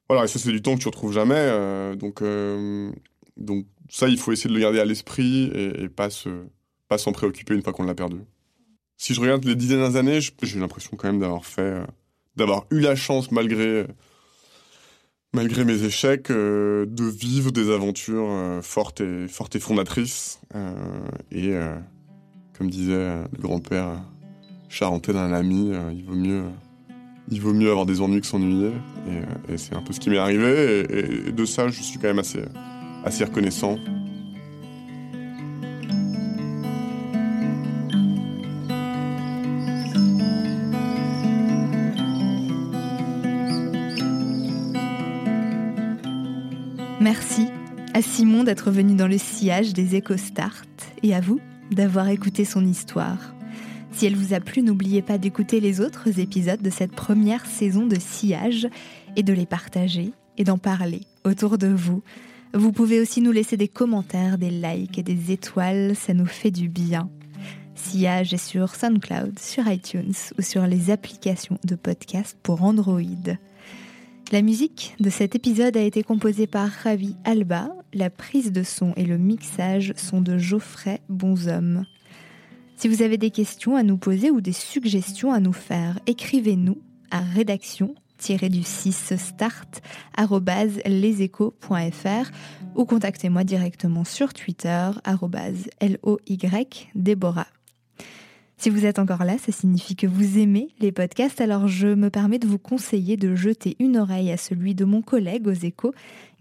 Voilà, 0.09 0.25
et 0.25 0.27
ça 0.27 0.39
c'est 0.39 0.51
du 0.51 0.61
temps 0.61 0.75
que 0.75 0.81
tu 0.81 0.87
retrouves 0.87 1.13
jamais, 1.13 1.35
euh, 1.37 1.95
donc 1.95 2.23
donc 3.37 3.65
ça 3.89 4.07
il 4.07 4.17
faut 4.17 4.31
essayer 4.31 4.49
de 4.49 4.55
le 4.55 4.61
garder 4.61 4.79
à 4.79 4.85
l'esprit 4.85 5.51
et, 5.53 5.89
pas 5.89 6.09
se 6.09 6.29
pas 6.87 6.97
s'en 6.97 7.11
préoccuper 7.11 7.55
une 7.55 7.63
fois 7.63 7.73
qu'on 7.73 7.83
l'a 7.83 7.95
perdu 7.95 8.17
si 8.97 9.13
je 9.13 9.21
regarde 9.21 9.43
les 9.45 9.55
dix 9.55 9.67
dernières 9.67 9.95
années, 9.95 10.19
j'ai 10.21 10.59
l'impression 10.59 10.95
quand 10.97 11.07
même 11.07 11.19
d'avoir 11.19 11.45
fait, 11.45 11.61
euh, 11.61 11.85
d'avoir 12.37 12.65
eu 12.71 12.79
la 12.79 12.95
chance 12.95 13.31
malgré, 13.31 13.85
malgré 15.33 15.63
mes 15.63 15.83
échecs, 15.83 16.29
euh, 16.31 16.85
de 16.87 17.05
vivre 17.05 17.51
des 17.51 17.71
aventures 17.71 18.27
euh, 18.29 18.61
fortes 18.61 19.01
et 19.01 19.27
fortes 19.27 19.55
et 19.55 19.59
fondatrices. 19.59 20.39
et 21.31 21.53
comme 22.57 22.69
disait 22.69 22.93
le 22.93 23.41
grand-père 23.41 24.01
charentais 24.69 25.13
d'un 25.13 25.33
ami, 25.33 25.71
il 25.93 26.05
vaut 26.05 26.15
mieux, 26.15 26.43
il 27.29 27.41
vaut 27.41 27.53
mieux 27.53 27.69
avoir 27.69 27.85
des 27.85 28.01
ennuis 28.01 28.21
que 28.21 28.27
s'ennuyer. 28.27 28.71
Et, 29.49 29.57
c'est 29.57 29.75
un 29.75 29.81
peu 29.81 29.91
ce 29.91 29.99
qui 29.99 30.09
m'est 30.09 30.17
arrivé. 30.17 30.85
Et, 30.89 31.27
et, 31.27 31.31
de 31.31 31.45
ça, 31.45 31.67
je 31.67 31.81
suis 31.81 31.99
quand 31.99 32.07
même 32.07 32.19
assez, 32.19 32.43
assez 33.03 33.25
reconnaissant. 33.25 33.77
À 47.95 48.01
Simon 48.01 48.43
d'être 48.43 48.71
venu 48.71 48.93
dans 48.93 49.07
le 49.07 49.17
sillage 49.17 49.71
des 49.71 49.97
EcoStart 49.97 50.65
et 51.01 51.15
à 51.15 51.21
vous 51.21 51.39
d'avoir 51.71 52.09
écouté 52.09 52.43
son 52.43 52.65
histoire. 52.65 53.33
Si 53.93 54.05
elle 54.05 54.17
vous 54.17 54.33
a 54.33 54.41
plu, 54.41 54.63
n'oubliez 54.63 55.01
pas 55.01 55.17
d'écouter 55.17 55.61
les 55.61 55.79
autres 55.79 56.19
épisodes 56.19 56.61
de 56.61 56.69
cette 56.69 56.91
première 56.91 57.45
saison 57.45 57.87
de 57.87 57.95
Sillage 57.97 58.67
et 59.15 59.23
de 59.23 59.31
les 59.31 59.45
partager 59.45 60.11
et 60.37 60.43
d'en 60.43 60.57
parler 60.57 61.03
autour 61.23 61.57
de 61.57 61.67
vous. 61.67 62.03
Vous 62.53 62.73
pouvez 62.73 62.99
aussi 62.99 63.21
nous 63.21 63.31
laisser 63.31 63.55
des 63.55 63.69
commentaires, 63.69 64.37
des 64.37 64.49
likes 64.49 64.99
et 64.99 65.03
des 65.03 65.31
étoiles, 65.31 65.95
ça 65.95 66.13
nous 66.13 66.25
fait 66.25 66.51
du 66.51 66.67
bien. 66.67 67.09
Sillage 67.75 68.33
est 68.33 68.45
sur 68.45 68.75
SoundCloud, 68.75 69.39
sur 69.39 69.69
iTunes 69.69 70.11
ou 70.37 70.41
sur 70.41 70.67
les 70.67 70.89
applications 70.89 71.59
de 71.63 71.75
podcast 71.75 72.37
pour 72.43 72.61
Android. 72.61 72.99
La 74.31 74.41
musique 74.41 74.95
de 74.99 75.11
cet 75.11 75.35
épisode 75.35 75.77
a 75.77 75.81
été 75.81 76.01
composée 76.01 76.47
par 76.47 76.67
Ravi 76.67 77.15
Alba. 77.25 77.69
La 77.95 78.09
prise 78.09 78.51
de 78.51 78.61
son 78.61 78.91
et 78.97 79.05
le 79.05 79.17
mixage 79.17 79.93
sont 79.95 80.19
de 80.19 80.37
Geoffrey 80.37 80.99
Bonhomme. 81.07 81.85
Si 82.75 82.89
vous 82.89 83.01
avez 83.01 83.17
des 83.17 83.31
questions 83.31 83.77
à 83.77 83.83
nous 83.83 83.97
poser 83.97 84.31
ou 84.31 84.41
des 84.41 84.51
suggestions 84.51 85.31
à 85.31 85.39
nous 85.39 85.53
faire, 85.53 85.97
écrivez-nous 86.05 86.77
à 87.09 87.21
rédaction 87.21 87.95
du 88.49 88.63
6 88.63 89.13
start 89.15 89.81
leséchos.fr 90.85 92.31
ou 92.75 92.83
contactez-moi 92.83 93.45
directement 93.45 94.03
sur 94.03 94.33
Twitter 94.33 94.89
loy 96.03 96.17
Déborah. 96.95 97.47
Si 98.57 98.69
vous 98.69 98.85
êtes 98.85 98.99
encore 98.99 99.25
là, 99.25 99.37
ça 99.37 99.51
signifie 99.51 99.95
que 99.95 100.07
vous 100.07 100.37
aimez 100.37 100.69
les 100.79 100.91
podcasts, 100.91 101.41
alors 101.41 101.67
je 101.67 101.87
me 101.87 102.09
permets 102.09 102.39
de 102.39 102.47
vous 102.47 102.57
conseiller 102.57 103.17
de 103.17 103.35
jeter 103.35 103.75
une 103.79 103.97
oreille 103.97 104.31
à 104.31 104.37
celui 104.37 104.75
de 104.75 104.85
mon 104.85 105.01
collègue 105.01 105.47
aux 105.47 105.51
échos, 105.51 105.93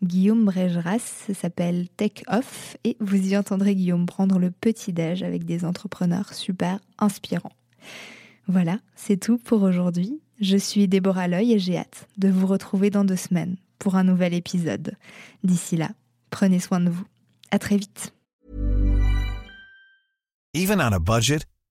Guillaume 0.02 0.44
Brégeras. 0.44 0.98
Ça 0.98 1.34
s'appelle 1.34 1.88
Tech 1.96 2.22
Off 2.28 2.76
et 2.84 2.96
vous 3.00 3.32
y 3.32 3.36
entendrez 3.36 3.74
Guillaume 3.74 4.06
prendre 4.06 4.38
le 4.38 4.50
petit-déj 4.50 5.22
avec 5.22 5.44
des 5.44 5.64
entrepreneurs 5.64 6.34
super 6.34 6.78
inspirants. 6.98 7.52
Voilà, 8.46 8.78
c'est 8.94 9.18
tout 9.18 9.38
pour 9.38 9.62
aujourd'hui. 9.62 10.20
Je 10.40 10.56
suis 10.56 10.88
Déborah 10.88 11.28
Loy 11.28 11.52
et 11.52 11.58
j'ai 11.58 11.78
hâte 11.78 12.08
de 12.18 12.28
vous 12.28 12.46
retrouver 12.46 12.90
dans 12.90 13.04
deux 13.04 13.16
semaines 13.16 13.56
pour 13.78 13.96
un 13.96 14.04
nouvel 14.04 14.34
épisode. 14.34 14.96
D'ici 15.42 15.76
là, 15.76 15.90
prenez 16.30 16.60
soin 16.60 16.80
de 16.80 16.90
vous. 16.90 17.04
À 17.50 17.58
très 17.58 17.76
vite. 17.76 18.12